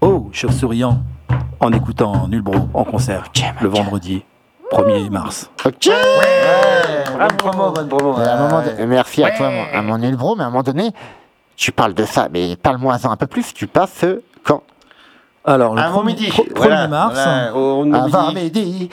[0.00, 1.00] au chauve-souriant,
[1.60, 3.24] en écoutant Nulbro en concert
[3.60, 4.24] le vendredi
[4.70, 5.50] 1er mars.
[5.64, 5.88] Ok
[7.18, 8.16] Bonne promo, bonne promo.
[8.18, 8.74] Mais à un moment Ouais.
[8.76, 10.90] don- Merci à toi, mon, à mon nul bro, mais à un moment donné,
[11.56, 14.62] tu parles de ça, mais parle-moi-en un peu plus, tu passes euh, quand
[15.46, 16.28] Alors, le Avant premier- midi.
[16.28, 18.42] pro- 1er Voilà, mars, voilà, au- au Avant midi.
[18.44, 18.90] midi,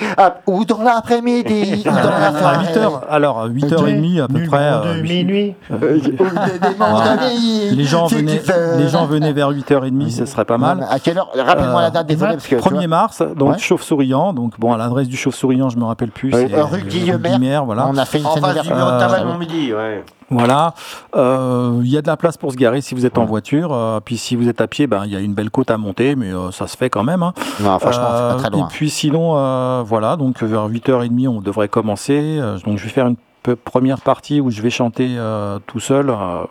[0.48, 2.66] ou dans l'après-midi, ou dans la à soirée.
[2.66, 4.72] 8h, alors à 8h30 à peu près.
[4.72, 5.56] de euh, minuit.
[5.72, 8.42] Euh, des- des d'amis, les gens venaient,
[8.78, 10.86] les gens venaient vers 8h30, ce serait pas mal.
[10.90, 12.56] À quelle heure Rappelle-moi Euh, la date, désolé, parce que.
[12.56, 13.58] tu 1er vois, mars, donc Ouais.
[13.58, 14.34] chauve-souriant.
[14.34, 16.34] Donc bon, à l'adresse du chauve-souriant, je me rappelle plus.
[16.34, 17.62] Euh, c'est, rue euh, Guillemer.
[17.66, 17.88] voilà.
[17.88, 18.78] On a fait une En scène face du ouverte.
[18.78, 20.04] bureau de tabac de Euh, mon midi, ouais.
[20.32, 20.74] Voilà.
[21.16, 23.74] Euh, Il y a de la place pour se garer si vous êtes en voiture.
[23.74, 25.78] euh, puis si vous êtes à pied, ben il y a une belle côte à
[25.78, 27.22] monter, mais euh, ça se fait quand même.
[27.22, 27.34] hein.
[27.60, 28.66] Non, franchement, c'est Euh, pas très loin.
[28.68, 32.38] Et puis sinon, euh, voilà, donc vers 8h30, on devrait commencer.
[32.40, 33.18] Euh, donc je vais faire une
[33.66, 36.44] première partie où je vais chanter euh, tout seul, euh,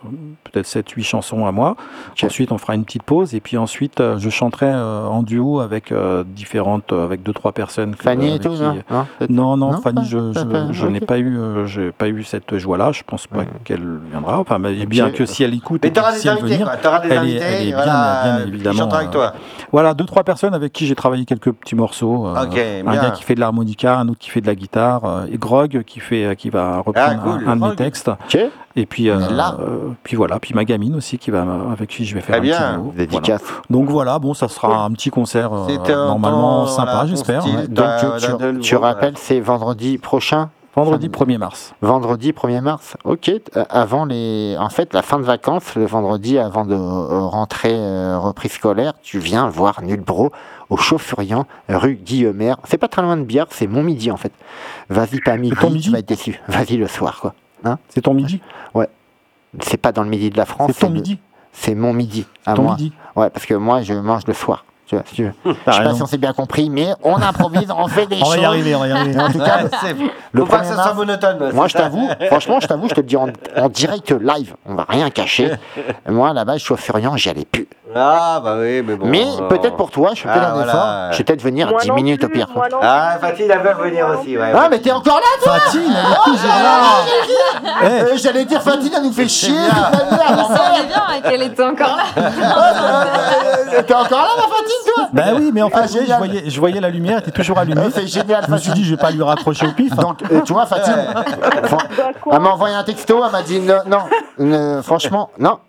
[0.43, 1.75] peut-être 7-8 chansons à moi.
[2.23, 5.93] Ensuite, on fera une petite pause et puis ensuite, euh, je chanterai en duo avec
[6.25, 7.95] différentes, avec deux trois personnes.
[7.95, 9.05] Fanny et tout, qui- non?
[9.29, 10.33] Non, non, Fanny, je,
[10.71, 12.91] je, n'ai pas eu, j'ai pas eu cette joie-là.
[12.91, 14.39] Je pense pas qu'elle viendra.
[14.39, 16.79] Enfin, mais bien que si elle écoute, Mais t'auras des si elle veut invités, venir,
[16.81, 16.99] quoi.
[16.99, 18.89] Des elle est- invités, elle est bien, voilà, bien évidemment.
[18.93, 19.33] avec toi.
[19.71, 22.25] Voilà, deux trois personnes avec qui j'ai travaillé quelques petits morceaux.
[22.25, 25.83] un gars qui fait de l'harmonica, un autre qui fait de la guitare, et Grog
[25.85, 28.11] qui fait, qui va reprendre Ah, cool, un, un de mes textes.
[28.75, 32.15] Et puis, euh, euh, puis voilà, puis ma gamine aussi qui va, avec qui je
[32.15, 32.83] vais faire un bien.
[32.95, 33.07] petit.
[33.11, 33.37] Voilà.
[33.69, 37.45] Donc voilà, bon, ça sera un petit concert euh, normalement sympa, j'espère.
[37.45, 37.67] Ouais.
[37.67, 41.73] Donc tu, rappelles, c'est vendredi prochain Vendredi 1er mars.
[41.81, 42.95] Vendredi 1er mars.
[43.03, 43.27] Ok.
[43.29, 47.73] euh, Avant les, en fait, la fin de vacances, le vendredi avant de euh, rentrer
[47.75, 50.31] euh, reprise scolaire, tu viens voir Nulbro
[50.71, 52.55] au Chauffuriant, rue Guillemer.
[52.63, 54.31] C'est pas très loin de Bière, c'est mon midi en fait.
[54.89, 56.41] Vas-y pas midi, ton midi tu vas être déçu.
[56.47, 57.35] Vas-y le soir quoi.
[57.63, 58.41] Hein C'est ton midi
[58.73, 58.89] Ouais.
[59.61, 60.71] C'est pas dans le midi de la France.
[60.73, 61.19] C'est ton le- midi
[61.51, 62.25] C'est mon midi.
[62.45, 62.71] À Ton moi.
[62.75, 64.65] midi Ouais, parce que moi je mange le soir.
[64.87, 65.33] Tu vois, si tu veux.
[65.45, 68.25] Je sais pas si on s'est bien compris, mais on improvise, on fait des On
[68.29, 68.41] va choses.
[68.41, 69.17] y arriver, on va y arriver.
[69.21, 69.93] En tout cas, Ouais,
[70.33, 71.51] le Faut pas que 1er ça soit monotone.
[71.53, 74.75] moi, je t'avoue, franchement, je t'avoue, je te le dis en, en direct live, on
[74.75, 75.51] va rien cacher.
[76.09, 77.67] Moi, là-bas, je suis au Furiant, j'y allais plus.
[77.95, 79.05] Ah, bah oui, mais bon.
[79.07, 80.71] Mais euh, peut-être pour toi, je fais Ah, peut-être un voilà.
[80.71, 81.11] effort.
[81.11, 82.47] Je vais peut-être venir Moi 10 non minutes au pire.
[82.81, 83.17] Ah.
[83.19, 84.51] Fatih, elle veut venir aussi, ouais.
[84.55, 88.91] Ah, mais t'es encore là, toi Fatine, elle est toujours là Euh, J'allais dire, Fatine,
[88.95, 89.53] elle nous fait chier.
[89.53, 92.03] On savait bien qu'elle était encore là.
[92.17, 96.13] euh, T'es encore là, ma Fatine, toi Bah oui, mais en fait, Ah, oui, je,
[96.15, 97.81] voyais, je voyais la lumière, elle était toujours allumée.
[97.81, 99.95] Euh, C'est génial, Je me suis dit, je vais pas lui raccrocher au pif.
[99.95, 100.93] Donc, euh, tu vois, Fatine,
[101.63, 103.99] fran- Bah, elle m'a envoyé un texto, elle m'a dit, non, non,
[104.39, 105.59] euh, franchement, non.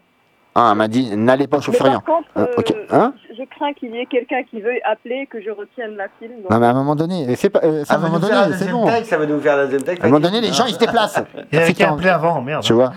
[0.55, 2.01] Ah, elle m'a dit, n'allez pas au Mais Chauffuriant.
[2.01, 2.71] par contre, Euh, ok.
[2.73, 5.97] euh, Hein je je crains qu'il y ait quelqu'un qui veuille appeler, que je retienne
[5.97, 6.31] la file.
[6.43, 8.19] donc- Non, mais à un moment donné, c'est pas, euh, c'est à Ça un moment
[8.19, 8.87] donné, c'est deuxième bon.
[8.87, 10.03] texte, ça va nous faire un deuxième texte.
[10.05, 11.23] À un moment donné, les gens, ils se déplacent.
[11.53, 12.63] Il avait Si qu'à appeler avant, merde.
[12.63, 12.93] Tu vois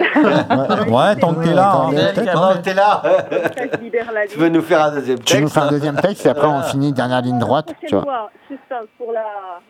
[0.87, 2.31] Ouais, tant que t'es là, hein, peut-être.
[2.33, 2.53] Pendant hein.
[2.57, 5.61] que t'es là, Ça, la tu veux nous faire un deuxième Tu nous texte fais
[5.61, 7.67] un deuxième texte et après on finit dernière ligne droite.
[7.69, 8.13] La Tu prochaine vois.
[8.13, 9.21] fois, suspense pour la,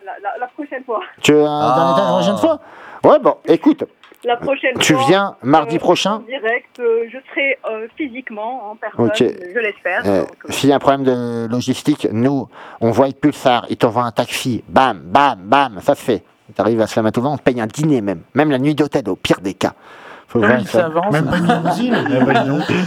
[0.06, 1.00] la, la, la prochaine fois.
[1.22, 2.60] Tu veux un dernier texte la prochaine fois?
[3.04, 3.84] Ouais, bon, écoute,
[4.26, 5.04] La prochaine tu fois.
[5.08, 6.14] viens mardi euh, prochain.
[6.16, 9.18] En direct, euh, je serai euh, physiquement en personne, Ok.
[9.20, 10.04] je l'espère.
[10.50, 12.48] S'il y a un problème de logistique, nous,
[12.82, 16.24] on voit avec Pulsar, il t'envoie un taxi, bam, bam, bam, ça se fait.
[16.56, 19.42] T'arrives à Slamatouva, on te paye un dîner même, même la nuit d'hôtel au pire
[19.42, 19.74] des cas.
[20.28, 20.82] Faut voir il ça.
[20.82, 21.12] s'avance.
[21.14, 21.96] Même pas une limousine.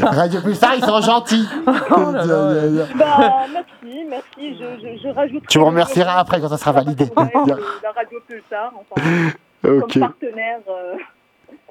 [0.02, 1.48] Radio Pulsar, ils sont gentils.
[1.66, 4.58] Bah, merci, merci.
[4.58, 5.44] Je, je, je rajoute.
[5.48, 7.06] Tu me remercieras après quand ça sera validé.
[7.16, 7.22] La
[7.94, 9.30] radio Pulsar, enfin,
[9.64, 9.92] ok.
[9.92, 10.94] comme partenaire euh,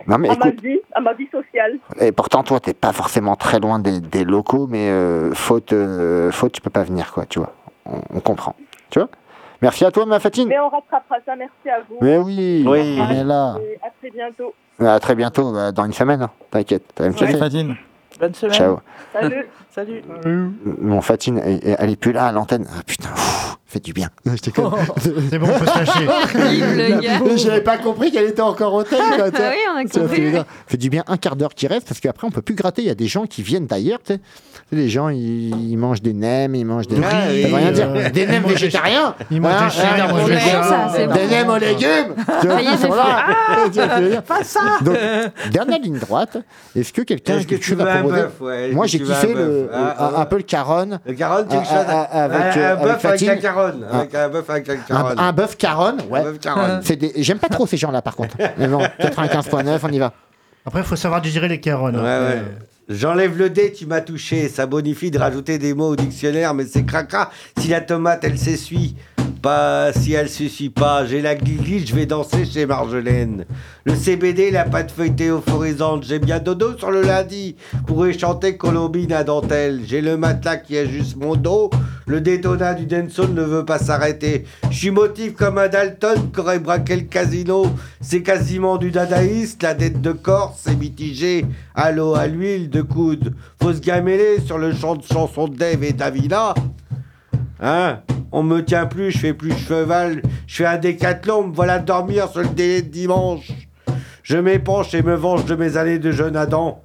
[0.05, 1.79] Non mais à ma vie, à ma vie sociale.
[1.99, 6.31] et pourtant toi t'es pas forcément très loin des, des locaux, mais euh, faute, euh,
[6.31, 7.53] faute tu peux pas venir quoi, tu vois.
[7.85, 8.55] On, on comprend,
[8.89, 9.09] tu vois?
[9.61, 10.47] Merci à toi ma Fatine.
[10.49, 11.35] Mais on rattrapera ça.
[11.35, 11.97] Merci à vous.
[12.01, 12.99] Mais oui, Oui.
[13.01, 13.55] on est là.
[13.59, 14.53] Et à très bientôt.
[14.79, 16.29] À très bientôt, bah, dans une semaine, hein.
[16.51, 16.83] t'inquiète.
[16.93, 17.39] t'as même Salut fait.
[17.39, 17.75] Fatine.
[18.19, 18.53] Bonne semaine.
[18.53, 18.77] Ciao.
[19.13, 19.47] Salut.
[19.77, 20.01] Salut.
[20.81, 22.65] Mon Fatine, elle, elle est plus là à l'antenne.
[22.67, 24.09] Ah putain, pff, fait du bien.
[24.25, 24.71] Je déconne.
[25.29, 26.05] C'est bon, on peut se lâcher.
[26.33, 27.35] Le gars.
[27.35, 28.97] J'avais pas compris qu'elle était encore au tel.
[28.97, 29.25] quoi.
[29.35, 30.33] Ah oui, on a fait, compris.
[30.65, 32.81] fait du bien un quart d'heure qui reste parce qu'après on peut plus gratter.
[32.81, 33.99] Il y a des gens qui viennent d'ailleurs.
[34.71, 36.97] Les gens ils, ils mangent des nems, ils mangent des.
[37.03, 37.89] Ah ça oui, veut rien dire.
[37.95, 39.15] euh, des nems végétariens.
[39.29, 41.53] ils mangent des cheddar, des nems- bon.
[41.53, 42.15] aux légumes.
[42.41, 42.59] Tu vois,
[44.43, 44.59] Ça
[45.51, 46.37] dernière ligne droite.
[46.75, 49.33] Est-ce que quelqu'un a Est-ce que quelque tu chose veux à proposer Moi j'ai kiffé
[49.33, 50.99] un bœuf le, Ah, un, ah, un peu le caronne.
[51.05, 53.01] Le caronne, tu Ah, le choisis ah, ah, avec, un, euh, un avec bœuf avec
[53.01, 53.29] Fatine.
[53.29, 53.85] un caronne.
[53.91, 55.19] Avec un bœuf avec un Un, caronne.
[55.19, 56.19] un bœuf caronne, ouais.
[56.19, 56.81] Un bœuf caronne.
[56.83, 57.11] C'est des...
[57.17, 58.35] J'aime pas trop ces gens-là par contre.
[58.57, 60.13] Mais bon, 95.9, on y va.
[60.65, 61.95] Après, il faut savoir digérer les carottes.
[61.95, 62.41] Ouais, ouais.
[62.89, 64.47] J'enlève le dé, tu m'as touché.
[64.49, 67.31] Ça bonifie de rajouter des mots au dictionnaire, mais c'est cracra.
[67.59, 68.95] Si la tomate, elle s'essuie,
[69.37, 71.05] pas si elle s'essuie pas.
[71.05, 73.45] J'ai la guigui, je vais danser chez Marjolaine.
[73.85, 76.03] Le CBD, la pâte feuilletée euphorisante.
[76.03, 77.55] J'ai bien dodo sur le lundi.
[77.85, 79.81] Pourrais chanter Colombine à dentelle.
[79.85, 81.69] J'ai le matelas qui ajuste mon dos.
[82.05, 84.45] Le détonat du dancehall ne veut pas s'arrêter.
[84.69, 87.67] Je suis motif comme un Dalton qui aurait braqué le casino.
[88.01, 89.63] C'est quasiment du dadaïste.
[89.63, 91.45] La dette de Corse est mitigée.
[91.75, 93.33] À l'eau, à l'huile, de coude.
[93.61, 96.53] Faut se gameler sur le chant de chansons d'Eve et Davina.
[97.59, 97.99] Hein?
[98.31, 100.21] On me tient plus, je fais plus cheval.
[100.47, 103.51] Je fais un décathlon, me voilà dormir sur le délai de dimanche.
[104.23, 106.81] Je m'épanche et me venge de mes années de jeune Adam.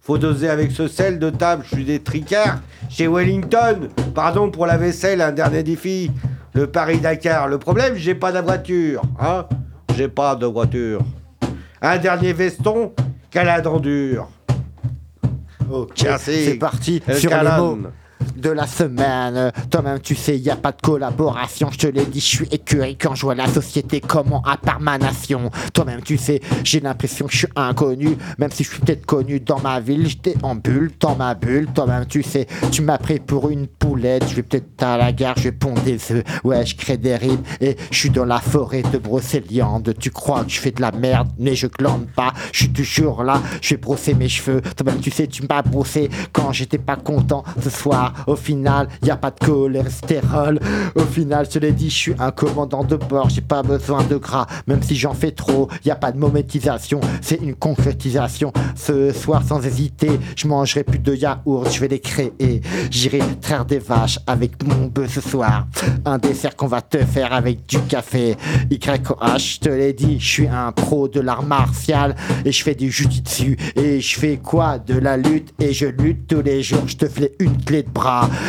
[0.00, 2.60] Faut doser avec ce sel de table, je suis des tricards.
[2.88, 6.10] Chez Wellington, pardon pour la vaisselle, un dernier défi.
[6.54, 7.48] Le Paris-Dakar.
[7.48, 9.02] Le problème, j'ai pas de voiture.
[9.20, 9.46] Hein?
[9.94, 11.00] J'ai pas de voiture.
[11.82, 12.92] Un dernier veston,
[13.82, 14.28] dure.
[15.70, 16.44] Ok, Merci.
[16.44, 17.78] c'est parti sur mots.
[18.36, 19.52] De la semaine.
[19.70, 21.68] Toi-même, tu sais, y a pas de collaboration.
[21.72, 24.80] Je te l'ai dit, je suis écurie quand je vois la société comment à part
[24.80, 25.50] ma nation.
[25.72, 29.40] Toi-même, tu sais, j'ai l'impression que je suis inconnu, même si je suis peut-être connu
[29.40, 30.06] dans ma ville.
[30.06, 31.66] J'étais en bulle, dans ma bulle.
[31.74, 34.28] Toi-même, tu sais, tu m'as pris pour une poulette.
[34.28, 36.24] Je vais peut-être à la gare, je vais pondre des œufs.
[36.44, 39.94] Ouais, je crée des rimes et je suis dans la forêt de Brocéliande.
[39.98, 42.32] Tu crois que je fais de la merde, mais je glande pas.
[42.52, 44.60] Je suis toujours là, je vais brosser mes cheveux.
[44.60, 48.05] Toi-même, tu sais, tu m'as brossé quand j'étais pas content ce soir.
[48.26, 50.58] Au final, y a pas de cholestérol.
[50.94, 53.28] Au final, je l'ai dit, je suis un commandant de bord.
[53.30, 55.68] J'ai pas besoin de gras, même si j'en fais trop.
[55.84, 58.52] Y a pas de monétisation, c'est une concrétisation.
[58.74, 61.70] Ce soir, sans hésiter, je mangerai plus de yaourt.
[61.70, 62.60] Je vais les créer.
[62.90, 65.66] J'irai traire des vaches avec mon bœuf ce soir.
[66.04, 68.36] Un dessert qu'on va te faire avec du café.
[68.70, 72.74] YOH, je te l'ai dit, je suis un pro de l'art martial et je fais
[72.74, 74.78] du jujitsu et je fais quoi?
[74.78, 76.86] De la lutte et je lutte tous les jours.
[76.86, 77.90] Je te fais une clé de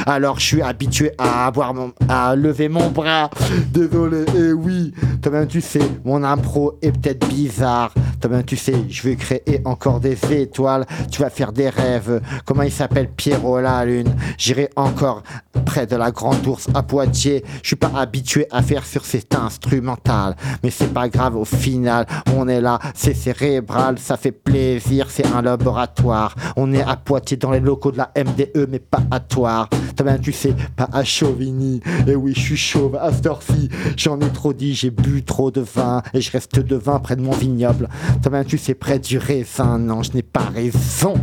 [0.06, 1.94] Alors je suis habitué à avoir mon,
[2.36, 3.30] lever mon bras.
[3.72, 7.94] Désolé, et oui, toi-même tu sais, mon impro est peut-être bizarre.
[8.20, 10.86] Toi-même tu sais, je vais créer encore des étoiles.
[11.12, 12.22] Tu vas faire des rêves.
[12.46, 13.10] Comment il s'appelle?
[13.10, 15.24] Pierrot la lune J'irai encore
[15.66, 17.44] près de la grande ours à Poitiers.
[17.62, 22.06] Je suis pas habitué à faire sur cet instrumental, mais c'est pas grave au final.
[22.36, 26.36] On est là, c'est cérébral, ça fait plaisir, c'est un laboratoire.
[26.56, 29.70] On est à Poitiers dans les locaux de la MDE, mais pas à Toire.
[29.96, 31.80] Toi-même tu sais, pas à Chauvigny.
[32.08, 33.70] Et oui, je suis chauve à cette heure-ci.
[33.96, 37.16] J'en ai trop dit, j'ai bu trop de vin et je reste de vin près
[37.16, 37.88] de mon vignoble.
[38.24, 39.78] Toi-même tu sais, près du raisin.
[39.78, 41.14] Non, je n'ai pas raison.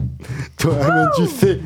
[0.58, 1.58] Toi-même tu sais.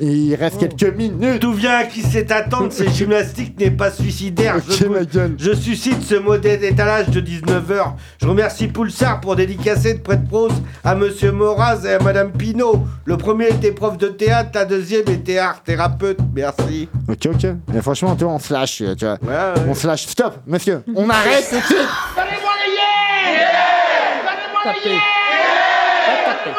[0.00, 1.42] Il reste quelques minutes.
[1.42, 4.56] D'où vient qui sait attendre Ces gymnastiques n'est pas suicidaire.
[4.66, 5.34] Je, Ok, ma gueule.
[5.38, 7.92] je suscite ce modèle d'étalage de 19h.
[8.22, 10.52] Je remercie Poulsard pour dédicacer de prête prose
[10.84, 12.84] à Monsieur Moraz et à Madame Pinault.
[13.04, 16.18] Le premier était prof de théâtre, la deuxième était art thérapeute.
[16.34, 16.88] Merci.
[17.08, 17.46] Ok, ok.
[17.72, 19.18] Mais franchement, toi, on se lâche, tu vois.
[19.22, 19.62] Ouais, ouais.
[19.68, 20.06] On se lâche.
[20.06, 20.82] Stop, monsieur.
[20.94, 21.76] On arrête tout de suite.
[24.64, 24.90] Tapez.
[26.06, 26.56] Pas taper.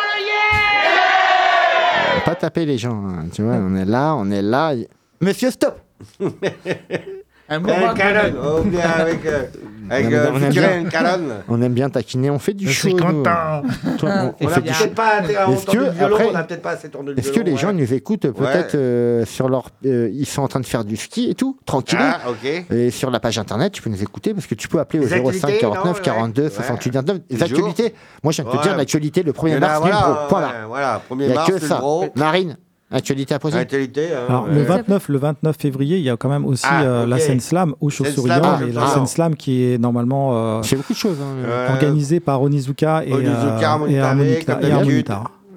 [2.26, 3.56] Pas taper les gens, hein, tu vois.
[3.56, 4.74] On est là, on est là.
[5.20, 5.80] Monsieur, stop.
[7.52, 9.43] Un Eh, mouvement de- Canon, on vient avec, euh,
[9.89, 10.84] avec Non, mais euh, on aime bien.
[10.86, 11.20] Canon.
[11.49, 12.30] On aime bien taquiner.
[12.30, 12.88] On fait du Je show.
[12.88, 13.04] suis nous.
[13.04, 13.62] content.
[13.97, 14.84] Toi, on- On on a fait du show.
[14.86, 17.12] peut-être pas assez Est-ce entendu que, le violon, après- on a peut-être pas assez tourné
[17.12, 17.74] le Est-ce que violon, les gens ouais.
[17.74, 19.70] nous écoutent peut-être euh, sur leur.
[19.86, 21.99] euh, ils sont en train de faire du ski et tout, tranquille.
[22.02, 22.66] Ah, ok.
[22.72, 25.04] Et sur la page internet, tu peux nous écouter parce que tu peux appeler au
[25.04, 25.99] Les 05 actualités, 49 non, ouais.
[26.02, 26.49] 42 Ouais.
[26.49, 27.18] 68 19.
[27.30, 27.93] Les actualités.
[28.24, 28.64] Moi, je viens de te Ouais.
[28.64, 30.14] dire l'actualité le 1er Il y en a, mars, voilà, Vibro.
[30.30, 30.47] Voilà.
[30.47, 31.78] ouais, voilà, Il 1er n'y a mars, que le ça.
[31.80, 32.06] gros.
[32.16, 32.58] Marine,
[32.92, 34.54] actualité à poser Actualité, hein, Alors, ouais.
[34.56, 37.39] le 29, le 29 février, il y a quand même aussi Ah, euh, la scène
[37.39, 38.58] slam au Chauve-Souriant.
[38.58, 38.88] Slam, et la ah.
[38.88, 41.18] scène slam qui est normalement euh, C'est beaucoup de choses.
[41.22, 41.70] hein.
[41.74, 43.88] Organisée par Onizuka et, Onizuka, euh,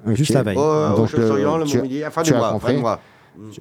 [0.07, 0.15] et.
[0.15, 0.55] Juste la veille.
[0.57, 0.61] Oh,
[0.93, 2.75] au Donc, le- le tu- midi, fin tu du as mois, fin compris.
[2.75, 2.99] du mois.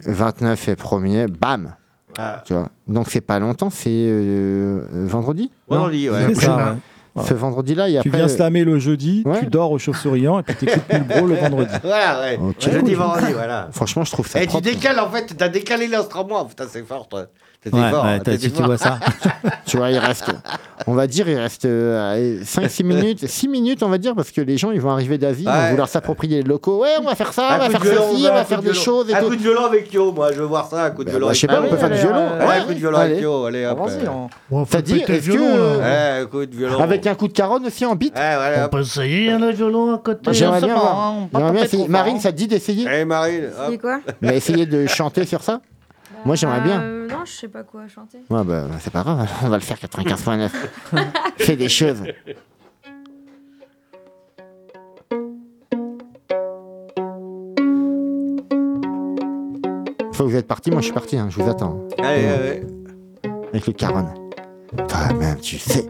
[0.07, 1.75] 29 et 1er, bam.
[2.19, 2.43] Ah.
[2.45, 2.69] Tu vois.
[2.87, 6.33] Donc c'est pas longtemps, c'est euh, vendredi Vendredi, ouais.
[7.17, 7.29] C'est ça, ouais.
[7.29, 8.11] Ce vendredi-là, et Tu après.
[8.11, 9.41] viens slammer le jeudi, Ouais.
[9.41, 11.73] tu dors au Chauve-Souriant et puis t'écoutes Pulbro le vendredi.
[11.83, 12.39] Voilà, ouais.
[12.59, 13.69] Jeudi, vendredi, voilà.
[13.73, 14.43] Franchement, je trouve ça.
[14.43, 16.45] Et tu décales, en fait, t'as décalé l'instrument.
[16.45, 17.27] Putain, c'est fort, toi.
[17.65, 18.05] T'étais Ouais, fort.
[18.05, 18.67] ouais, hein, t'as- t'étais tu, tu fort.
[18.67, 18.99] vois ça.
[19.67, 20.31] Tu vois, il reste,
[20.87, 24.57] on va dire, il reste 5-6 minutes, 6 minutes, on va dire, parce que les
[24.59, 26.83] gens, ils vont arriver d'Asie, ils vont vouloir s'approprier les locaux.
[26.83, 28.63] Ouais, on va faire ça, on va Un coup faire ceci, on un va faire
[28.63, 30.91] de des choses Un coup de violon avec Yo, moi, je veux voir ça, un
[30.91, 32.17] coup de Bah, violon bah, avec je sais pas, on peut faire du violon.
[32.19, 33.79] euh, Ouais, un coup de violon avec Yo, allez, hop.
[33.89, 34.05] Euh.
[34.51, 35.79] Bon, T'as dit, est-ce que-.
[35.81, 36.79] Ouais, un coup de violon.
[36.81, 39.99] Avec un coup de caronne aussi en voilà, On peut essayer, hein, le violon à
[39.99, 40.33] côté.
[40.33, 41.29] J'aimerais bien hein,
[41.89, 43.45] Marine, ça te dit d'essayer Allez, Marine.
[43.71, 44.01] C'est quoi?
[44.21, 45.61] Mais essayer de chanter sur ça
[46.25, 46.81] Moi, j'aimerais bien.
[46.81, 48.19] Euh, Non, je sais pas quoi chanter.
[48.31, 50.51] Ouais, bah, c'est pas grave, on va le faire 95.9.
[51.39, 52.03] Fais des choses.
[60.13, 61.81] Faut que vous êtes parti, moi je suis parti, hein, je vous attends.
[61.99, 62.63] Allez, allez.
[63.51, 64.09] Avec le caronne.
[64.89, 65.87] Toi-même, tu sais.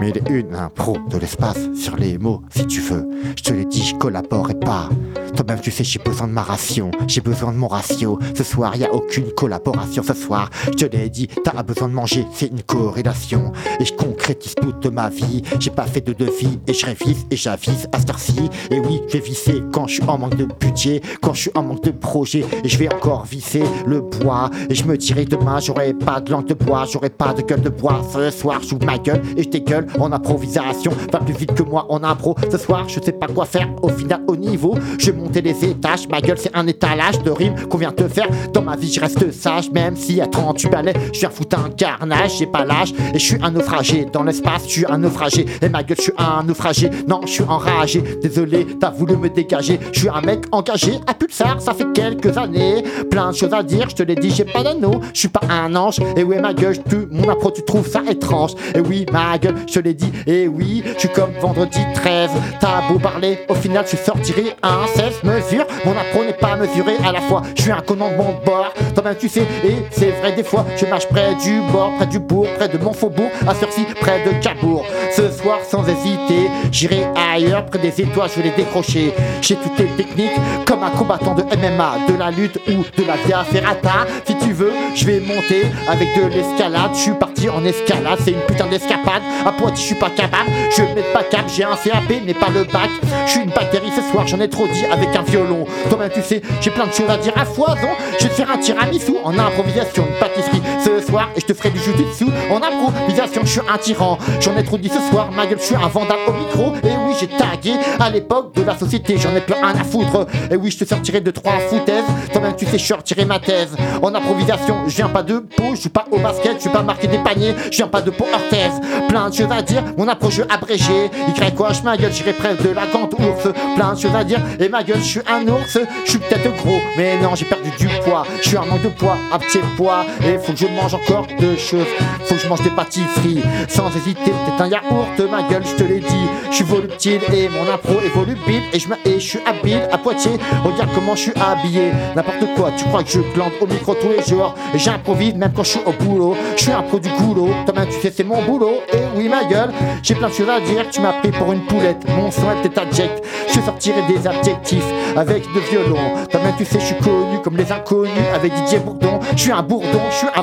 [0.00, 3.06] Mais il est une impro de l'espace sur les mots, si tu veux.
[3.36, 4.88] Je te l'ai dit, je collaborerai pas.
[5.34, 8.18] Toi-même, tu sais, j'ai besoin de ma ration, j'ai besoin de mon ratio.
[8.36, 10.02] Ce soir, y a aucune collaboration.
[10.02, 13.52] Ce soir, je te l'ai dit, t'as besoin de manger, c'est une corrélation.
[13.78, 15.42] Et je concrétise toute ma vie.
[15.58, 18.50] J'ai pas fait de devis et je révise et j'avise à cette heure-ci.
[18.70, 21.50] Et oui, je vais visser quand je suis en manque de budget, quand je suis
[21.54, 22.44] en manque de projet.
[22.64, 24.50] Et je vais encore visser le bois.
[24.68, 27.62] Et je me dirai demain, j'aurai pas de langue de bois, j'aurai pas de gueule
[27.62, 28.02] de bois.
[28.12, 30.92] Ce soir, j'ouvre ma gueule et je dégueule en improvisation.
[31.12, 32.36] Va plus vite que moi en impro.
[32.50, 33.68] Ce soir, je sais pas quoi faire.
[33.82, 36.08] Au final, au niveau, je monter les étages.
[36.08, 38.28] Ma gueule, c'est un étalage de rimes qu'on vient te faire.
[38.52, 41.70] Dans ma vie, je reste sage, même si à 38 balais, je viens foutre un
[41.70, 42.38] carnage.
[42.38, 44.06] J'ai pas l'âge et je suis un naufragé.
[44.12, 45.46] Dans l'espace, je suis un naufragé.
[45.62, 46.90] Et ma gueule, je suis un naufragé.
[47.06, 48.02] Non, je suis enragé.
[48.22, 49.78] Désolé, t'as voulu me dégager.
[49.92, 52.82] Je suis un mec engagé à Pulsar, ça fait quelques années.
[53.10, 55.00] Plein de choses à dire, je te l'ai dit, j'ai pas d'anneau.
[55.14, 56.00] Je suis pas un ange.
[56.16, 58.52] Et oui, ma gueule, tu, mon appro, tu trouves ça étrange.
[58.74, 60.10] Et oui, ma gueule, je te l'ai dit.
[60.26, 62.30] Et oui, je suis comme vendredi 13.
[62.60, 65.66] T'as beau parler, au final, je sortirai un 16 mesures.
[65.84, 67.42] Mon appro n'est pas mesuré à la fois.
[67.56, 68.72] Je suis un commandement de bord.
[68.94, 72.18] Toi-même, tu sais, et c'est vrai, des fois, je marche près du bord, près du
[72.18, 74.84] bourg, près de mon faubourg, à Surcy, près de Cabourg.
[75.14, 79.12] Ce soir, sans hésiter, j'irai ailleurs, près des étoiles, je vais les décrocher.
[79.40, 83.16] J'ai toutes les techniques, comme un combattant de MMA, de la lutte ou de la
[83.26, 84.06] via ferrata.
[84.26, 86.90] Si tu veux, je vais monter avec de l'escalade.
[86.94, 89.22] Je suis parti en escalade, c'est une putain d'escapade.
[89.44, 92.50] À Poitiers, je suis pas capable, je mettre pas cap, j'ai un CAP, mais pas
[92.50, 92.90] le bac.
[93.26, 95.66] Je suis une bactérie ce soir, j'en ai trop dit avec un violon.
[95.88, 97.88] Toi-même, tu sais, j'ai plein de choses à dire à foison.
[98.18, 101.54] Je vais te faire un tiramisu en improvisation, une pâtisserie ce soir, et je te
[101.54, 103.42] ferai du jujutsu en improvisation.
[103.44, 105.88] Je suis un tyran, j'en ai trop dit ce soir, ma gueule, je suis un
[105.88, 106.72] vandale au micro.
[106.82, 110.26] Et oui, j'ai tagué à l'époque de la société, j'en ai plein un à foutre.
[110.50, 112.04] Et oui, je te sortirai de trois foutaises.
[112.32, 113.74] Toi-même, tu sais, je sortirai ma thèse.
[114.02, 116.82] En improvisation, je viens pas de peau, je suis pas au basket, je suis pas
[116.82, 118.80] marqué des paniers, je viens pas de peau orthèse.
[119.08, 121.10] Plein de choses à dire, mon approche abrégé.
[121.28, 123.52] Y quoi, je ma gueule, j'irai presque de la gante ours.
[123.76, 125.78] Plein de choses à dire, et ma gueule, je suis un ours.
[126.04, 128.24] Je suis peut-être gros, mais non, j'ai perdu du poids.
[128.42, 130.04] Je suis un manque de poids, un petit poids.
[130.24, 131.86] Et faut que je mange encore deux choses.
[132.24, 133.42] Faut que je mange des pâtisseries.
[133.68, 136.26] Sans hésiter, peut-être un yaourt, ma gueule, je te l'ai dit.
[136.50, 138.62] Je suis volubile et mon impro est volubile.
[138.72, 138.78] Et
[139.18, 140.38] je suis habile à Poitiers.
[140.64, 141.90] Regarde comment je suis habillé.
[142.16, 144.54] N'importe quoi, tu crois que je plante au micro tous les jours.
[144.74, 146.36] Et j'improvise même quand je suis au boulot.
[146.56, 147.50] Je suis un pro du goulot.
[147.66, 148.80] Toi-même, tu sais, c'est mon boulot.
[148.92, 150.84] Et oui, ma gueule, j'ai plein de choses à dire.
[150.90, 152.04] Tu m'as pris pour une poulette.
[152.16, 153.22] Mon son est abject.
[153.48, 154.84] Je sortirai des adjectifs
[155.16, 155.98] avec de violon.
[156.30, 159.20] Toi-même, tu sais, je suis connu comme les inconnus avec Didier Bourdon.
[159.36, 160.42] Je suis un bourdon, je suis un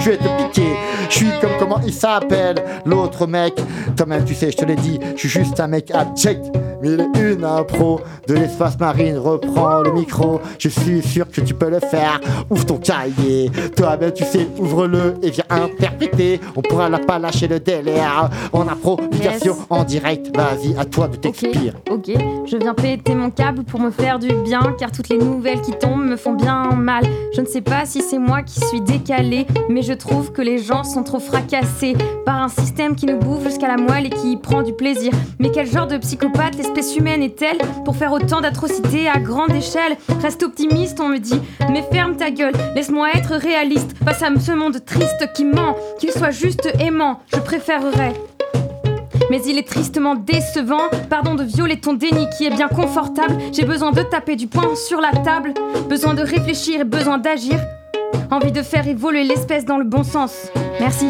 [0.00, 0.74] Je vais te piquer.
[1.08, 3.54] Je suis comme comment il s'appelle, l'autre mec.
[3.96, 6.50] Toi-même, tu sais, je te l'ai dit, je suis juste un mec abject.
[6.84, 9.16] Est une impro de l'espace marine.
[9.18, 12.20] Reprends le micro, je suis sûr que tu peux le faire.
[12.50, 16.40] Ouvre ton cahier, toi-même, tu sais, ouvre-le et viens interpréter.
[16.56, 19.66] On pourra là pas lâcher le délire en improvisation, Yes.
[19.70, 20.36] en direct.
[20.36, 21.74] Vas-y, à toi de t'expire.
[21.90, 22.10] ok,
[22.46, 25.72] je viens péter mon câble pour me faire du bien, car toutes les nouvelles qui
[25.72, 27.04] tombent me font bien mal.
[27.34, 30.58] Je ne sais pas si c'est moi qui suis décalé, mais je trouve que les
[30.58, 31.94] gens sont trop fracassés
[32.26, 35.12] par un système qui nous bouffe jusqu'à la moelle et qui y prend du plaisir.
[35.38, 39.98] Mais quel genre de psychopathe l'espèce humaine est-elle pour faire autant d'atrocités à grande échelle
[40.22, 41.38] Reste optimiste, on me dit,
[41.70, 46.10] mais ferme ta gueule, laisse-moi être réaliste face à ce monde triste qui ment, qu'il
[46.10, 48.14] soit juste aimant, je préférerais.
[49.30, 50.88] Mais il est tristement décevant.
[51.10, 53.36] Pardon de violer ton déni qui est bien confortable.
[53.52, 55.54] J'ai besoin de taper du poing sur la table.
[55.88, 57.58] Besoin de réfléchir et besoin d'agir.
[58.30, 60.50] Envie de faire évoluer l'espèce dans le bon sens.
[60.80, 61.06] Merci.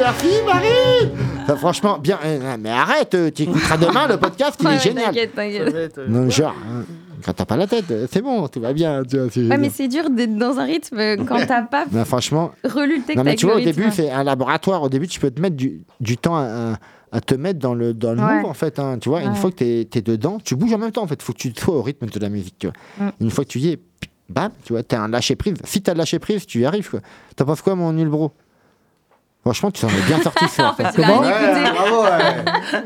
[0.00, 1.12] Merci Marie.
[1.46, 2.18] Ça, franchement, bien.
[2.24, 5.06] euh, Mais arrête, euh, tu écouteras demain le podcast, il est génial.
[5.06, 5.98] T'inquiète, t'inquiète.
[6.08, 6.84] Non, genre, hein,
[7.24, 9.02] quand t'as pas la tête, euh, c'est bon, tout va bien.
[9.08, 9.60] Tu vois, c'est Ouais, génial.
[9.60, 13.02] mais c'est dur d'être dans un rythme euh, quand t'as pas Non, franchement, relu le
[13.02, 13.94] texte non, mais avec tu vois, le au début, rythme.
[13.96, 14.82] c'est un laboratoire.
[14.82, 16.42] Au début, tu peux te mettre du, du temps à,
[16.72, 16.76] à-
[17.12, 18.36] à te mettre dans le, dans le Ouais.
[18.36, 18.78] move, en fait.
[18.78, 19.34] hein, tu vois, une Ouais.
[19.34, 21.20] fois que t'es es dedans, tu bouges en même temps, en fait.
[21.22, 23.06] faut que tu sois au rythme de la musique, tu vois.
[23.06, 23.10] Mm.
[23.22, 23.78] Une fois que tu y es,
[24.28, 25.54] bam, tu vois, t'as un lâcher prise.
[25.64, 27.00] Si t'as le lâcher prise, tu y arrives, quoi.
[27.34, 28.30] T'en penses quoi, mon nul bro?
[29.42, 30.72] Franchement, tu t'en es bien sorti, ce soir.
[30.78, 31.20] En fait, Comment.
[31.20, 31.30] Ouais,
[31.72, 32.10] bravo, ouais.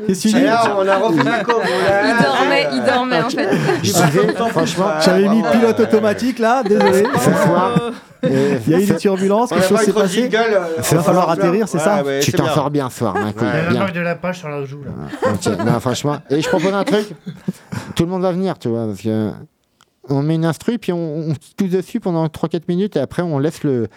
[0.07, 1.55] Qu'est-ce que tu dis là, on a refait la com.
[1.65, 3.49] Il dormait, il dormait en fait.
[3.83, 7.03] Je franchement, J'avais mis pilote automatique là, désolé.
[7.15, 7.71] ce soir,
[8.23, 10.29] euh, Il y a eu des turbulences, quelque chose s'est passé.
[10.33, 12.53] euh, Il va falloir atterrir, c'est ça tu t'en bien.
[12.53, 14.79] sors bien ce soir, ma couille, Il y a de la page sur la joue
[14.83, 15.63] là.
[15.65, 16.17] Non, franchement.
[16.29, 17.07] Et je propose un truc.
[17.95, 19.31] Tout le monde va venir, tu vois, parce que
[20.07, 23.23] on met une instru, puis on, on se touche dessus pendant 3-4 minutes, et après
[23.23, 23.87] on laisse le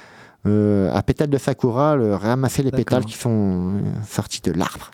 [0.46, 3.30] euh, à pétale de sakura le, ramasser les pétales qui sont
[3.76, 4.90] euh, sortis de l'arbre.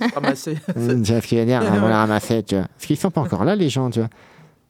[0.14, 0.58] Ramassé.
[0.76, 2.64] Euh, tu vois ce qu'il veut dire On va les ramasser, tu vois.
[2.76, 4.08] Parce qu'ils sont pas encore là, les gens, tu vois.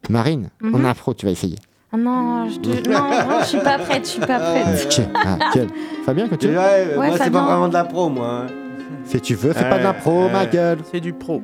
[0.09, 0.73] Marine, Mhm.
[0.75, 1.57] on a pro, tu vas essayer.
[1.93, 2.89] Ah non, je te...
[2.89, 4.87] non, non, je suis pas prête, je suis pas prête.
[4.99, 5.69] Ok, ah, quel-
[6.05, 8.47] Fabien, que tu Ouais, euh, Ouais, moi, c'est pas vraiment de la pro, moi.
[9.05, 10.79] Si tu veux, c'est pas de l'impro, Ouais, ma gueule.
[10.93, 11.43] C'est du pro.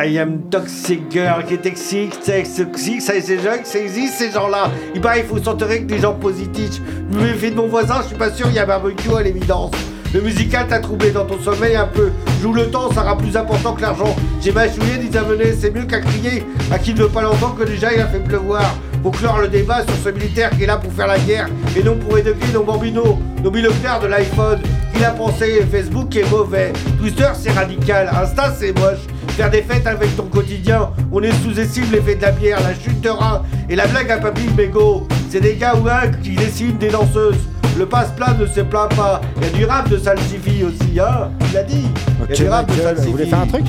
[0.00, 4.70] I am toxic girl, qui est toxique, toxique, ça c'est gens ça existe ces gens-là.
[4.94, 6.80] Il paraît qu'il faut s'entourer que des gens positifs.
[7.10, 9.72] Je me de mon voisin, je suis pas sûr, il y a barbecue à l'évidence.
[10.14, 12.12] Le musical t'a troublé dans ton sommeil un peu.
[12.40, 14.14] Joue le temps, ça sera plus important que l'argent.
[14.40, 17.92] J'ai mâchouillé, amené, c'est mieux qu'à crier à qui ne veut pas l'entendre que déjà
[17.92, 18.76] il a fait pleuvoir.
[19.02, 21.82] Pour clore le débat sur ce militaire qui est là pour faire la guerre et
[21.82, 24.60] non pour éduquer nos bambinos, nos militaires de l'iPhone.
[24.94, 29.00] Il a pensé Facebook est mauvais, Twitter c'est radical, Insta c'est moche.
[29.38, 33.00] Faire des fêtes avec ton quotidien, on est sous-estime l'effet de la bière, la chute
[33.00, 35.06] de rein et la blague à papy Bégo.
[35.30, 37.38] C'est des gars ou un qui décident des danseuses.
[37.78, 39.20] Le passe-plat ne se plaint pas.
[39.36, 41.84] Il y a du rap de salsifie aussi, hein Il a dit.
[41.84, 43.64] Il y a Ok, du rap de vous voulez faire un truc?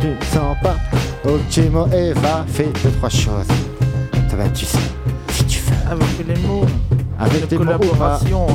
[0.00, 0.76] Tu sens pas
[1.24, 3.48] Ok, moi, Eva, fais deux, trois choses.
[4.28, 4.78] Ça va, tu sais,
[5.32, 5.90] si tu veux.
[5.90, 6.64] Avec les mots,
[7.18, 7.78] Avec de tes mots ou pas?
[7.80, 8.46] collaboration.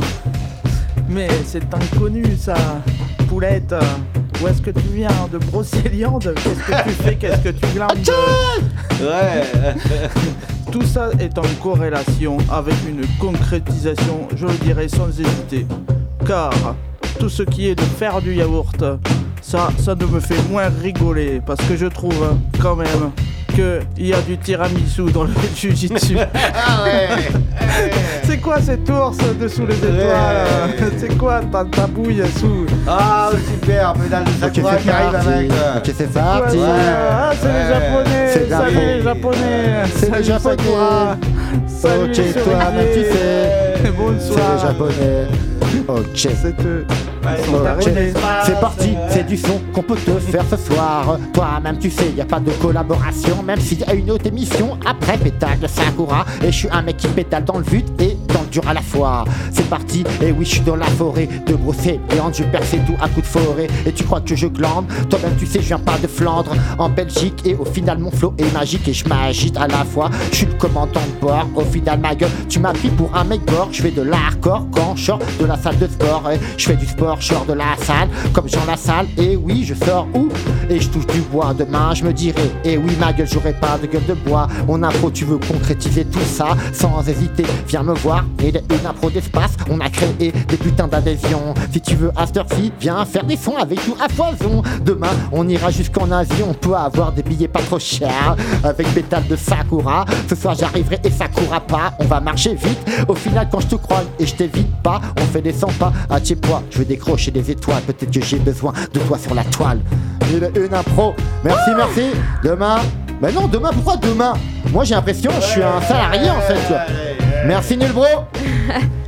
[1.10, 2.56] Mais c'est inconnu ça,
[3.28, 3.76] Poulette.
[4.46, 6.32] Où est-ce que tu viens De Brocéliande?
[6.36, 7.16] Qu'est-ce que tu fais?
[7.16, 7.98] Qu'est-ce que tu glandes
[9.02, 9.74] Ouais.
[10.72, 15.66] Tout ça est en corrélation avec une concrétisation, je le dirais sans hésiter.
[16.28, 16.52] Car
[17.20, 18.84] tout ce qui est de faire du yaourt,
[19.42, 23.12] ça, ça ne me fait moins rigoler parce que je trouve quand même
[23.56, 26.18] qu'il y a du tiramisu dans le jujitsu.
[26.20, 27.08] Ah ouais.
[28.24, 33.94] C'est quoi cet ours dessous les étoiles C'est quoi ta, ta bouille sous Ah, super,
[33.94, 35.28] pédale de Sakura c'est qui arrive parti.
[35.28, 35.52] avec.
[35.52, 36.58] euh, Ok, c'est parti.
[36.60, 36.66] ça
[37.12, 40.58] Ah, c'est les japonais C'est Salut les japonais C'est les Japonais.
[41.68, 43.75] Salut Ok, les toi, tu sais.
[43.86, 45.28] C'est Bonsoir les japonais.
[45.88, 46.08] Ok.
[46.16, 46.86] C'est eux.
[47.46, 47.66] Sont Ok.
[47.66, 48.14] arrivés.
[48.44, 51.18] C'est parti, c'est du son qu'on peut te faire ce soir.
[51.34, 54.78] Toi-même, tu sais, y a pas de collaboration, même s'il y a une autre émission
[54.86, 56.26] après pétale de Sakura.
[56.44, 58.74] Et je suis un mec qui pétale dans le but et dans le dur à
[58.74, 59.26] la fois.
[59.52, 62.96] C'est parti, et oui, je suis dans la forêt de brosser et je perçais tout
[63.02, 63.68] à coup de forêt.
[63.88, 64.86] Et tu crois que je glande?
[65.10, 67.42] Toi-même, tu sais, je viens pas de Flandre, en Belgique.
[67.44, 70.10] Et au final, mon flow est magique et je m'agite à la fois.
[70.32, 71.48] Je suis le commandant de bord.
[71.56, 73.70] Au final, ma gueule, tu m'as pris pour un mec gore.
[73.76, 76.24] Je fais de l'hardcore quand je sors de la salle de sport.
[76.58, 79.06] Je fais du sport, je sors de la salle comme Jean Lassalle.
[79.18, 80.30] Et oui, je sors où?
[80.70, 81.54] Et je touche du bois.
[81.54, 84.48] Demain, je me dirai, et oui, ma gueule, j'aurai pas de gueule de bois.
[84.66, 87.44] Mon impro, tu veux concrétiser tout ça sans hésiter.
[87.68, 88.24] Viens me voir.
[88.42, 91.54] Et une impro d'espace, on a créé des putains d'adhésions.
[91.74, 94.64] Si tu veux heure-ci, viens faire des sons avec nous à foison.
[94.86, 96.44] Demain, on ira jusqu'en Asie.
[96.50, 100.06] On peut avoir des billets pas trop chers avec pétale de Sakura.
[100.30, 101.94] Ce soir, j'arriverai et Sakura pas.
[102.00, 102.80] On va marcher vite.
[103.10, 105.92] Au final, quand je te crois et je t'évite pas, on fait des 100 pas
[106.10, 106.62] à tes poids.
[106.72, 107.82] Je veux décrocher des étoiles.
[107.84, 109.80] Peut-être que j'ai besoin de toi sur la toile.
[110.32, 111.14] Une, une impro.
[111.44, 112.12] Merci, merci.
[112.44, 112.78] Demain.
[113.22, 114.34] Mais non, demain, pourquoi demain?
[114.72, 116.60] Moi, j'ai l'impression que je suis un salarié en fait.
[116.68, 116.80] quoi.
[117.46, 118.04] Merci, nul bro.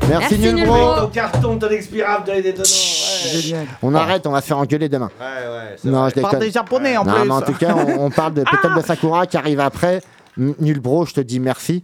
[0.09, 0.75] Merci, Merci, nul nul bro.
[0.77, 1.01] bro.
[1.01, 2.63] Ton carton, ton expirable dans les détonnants.
[2.63, 3.65] Ouais, Génial.
[3.81, 5.09] On arrête, on va se faire engueuler demain.
[5.19, 5.75] ouais, ouais.
[5.77, 6.11] c'est Non, vrai.
[6.15, 6.47] je Par déconne.
[6.47, 7.27] des japonais en non, plus.
[7.27, 10.01] mais en tout cas, on, on parle de pétale de Sakura qui arrive après.
[10.37, 11.83] M- Nul bro, je te dis merci.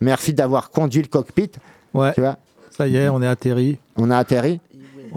[0.00, 1.50] Merci d'avoir conduit le cockpit.
[1.94, 2.36] Ouais, Tu vois,
[2.70, 3.78] ça y est, on est atterri.
[3.96, 4.60] on a atterri.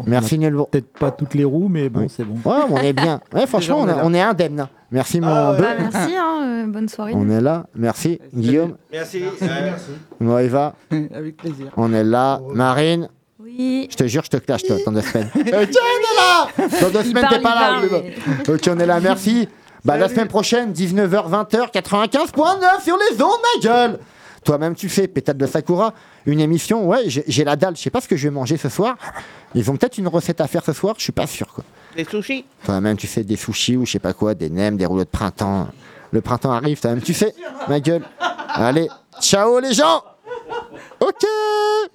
[0.05, 0.65] Merci Nul bro.
[0.65, 2.07] Peut-être pas toutes les roues, mais bon, Oui.
[2.09, 2.35] c'est bon.
[2.49, 3.21] Ouais, on est bien.
[3.33, 4.67] Ouais, franchement, on, est on indemne.
[4.91, 5.59] Merci mon Ah ouais.
[5.61, 7.13] Bah, merci, hein, euh, bonne soirée.
[7.15, 7.65] On est là.
[7.75, 8.75] Merci Guillaume.
[8.91, 9.23] Merci.
[9.41, 9.47] ouais.
[10.19, 10.73] Moi, Eva.
[11.13, 11.67] Avec plaisir.
[11.77, 12.41] On est là.
[12.53, 13.07] Marine.
[13.39, 13.87] Oui.
[13.89, 15.29] Je te jure, je te clash toi, dans deux semaines.
[15.33, 15.69] ok, on est
[16.17, 16.47] là
[16.81, 17.79] Dans deux semaines, t'es pas là.
[17.89, 19.47] mais Ok, on est là, merci.
[19.85, 23.99] Bah, la semaine prochaine, 19h, 20h, 95.9 sur les ondes, ma gueule
[24.45, 25.91] Toi-même, tu fais Pétale de Sakura,
[26.27, 28.69] une émission, ouais, j'ai la dalle, je sais pas ce que je vais manger ce
[28.69, 28.95] soir.
[29.55, 31.63] Ils ont peut-être une recette à faire ce soir, je suis pas sûr, quoi.
[31.97, 34.85] Les sushis Toi-même, tu fais des sushis ou je sais pas quoi, des nems, des
[34.85, 35.67] rouleaux de printemps.
[36.11, 37.33] Le printemps arrive, toi-même, tu fais,
[37.67, 38.03] ma gueule.
[38.49, 38.87] Allez,
[39.19, 40.03] ciao les gens
[40.99, 41.89] Ok tous.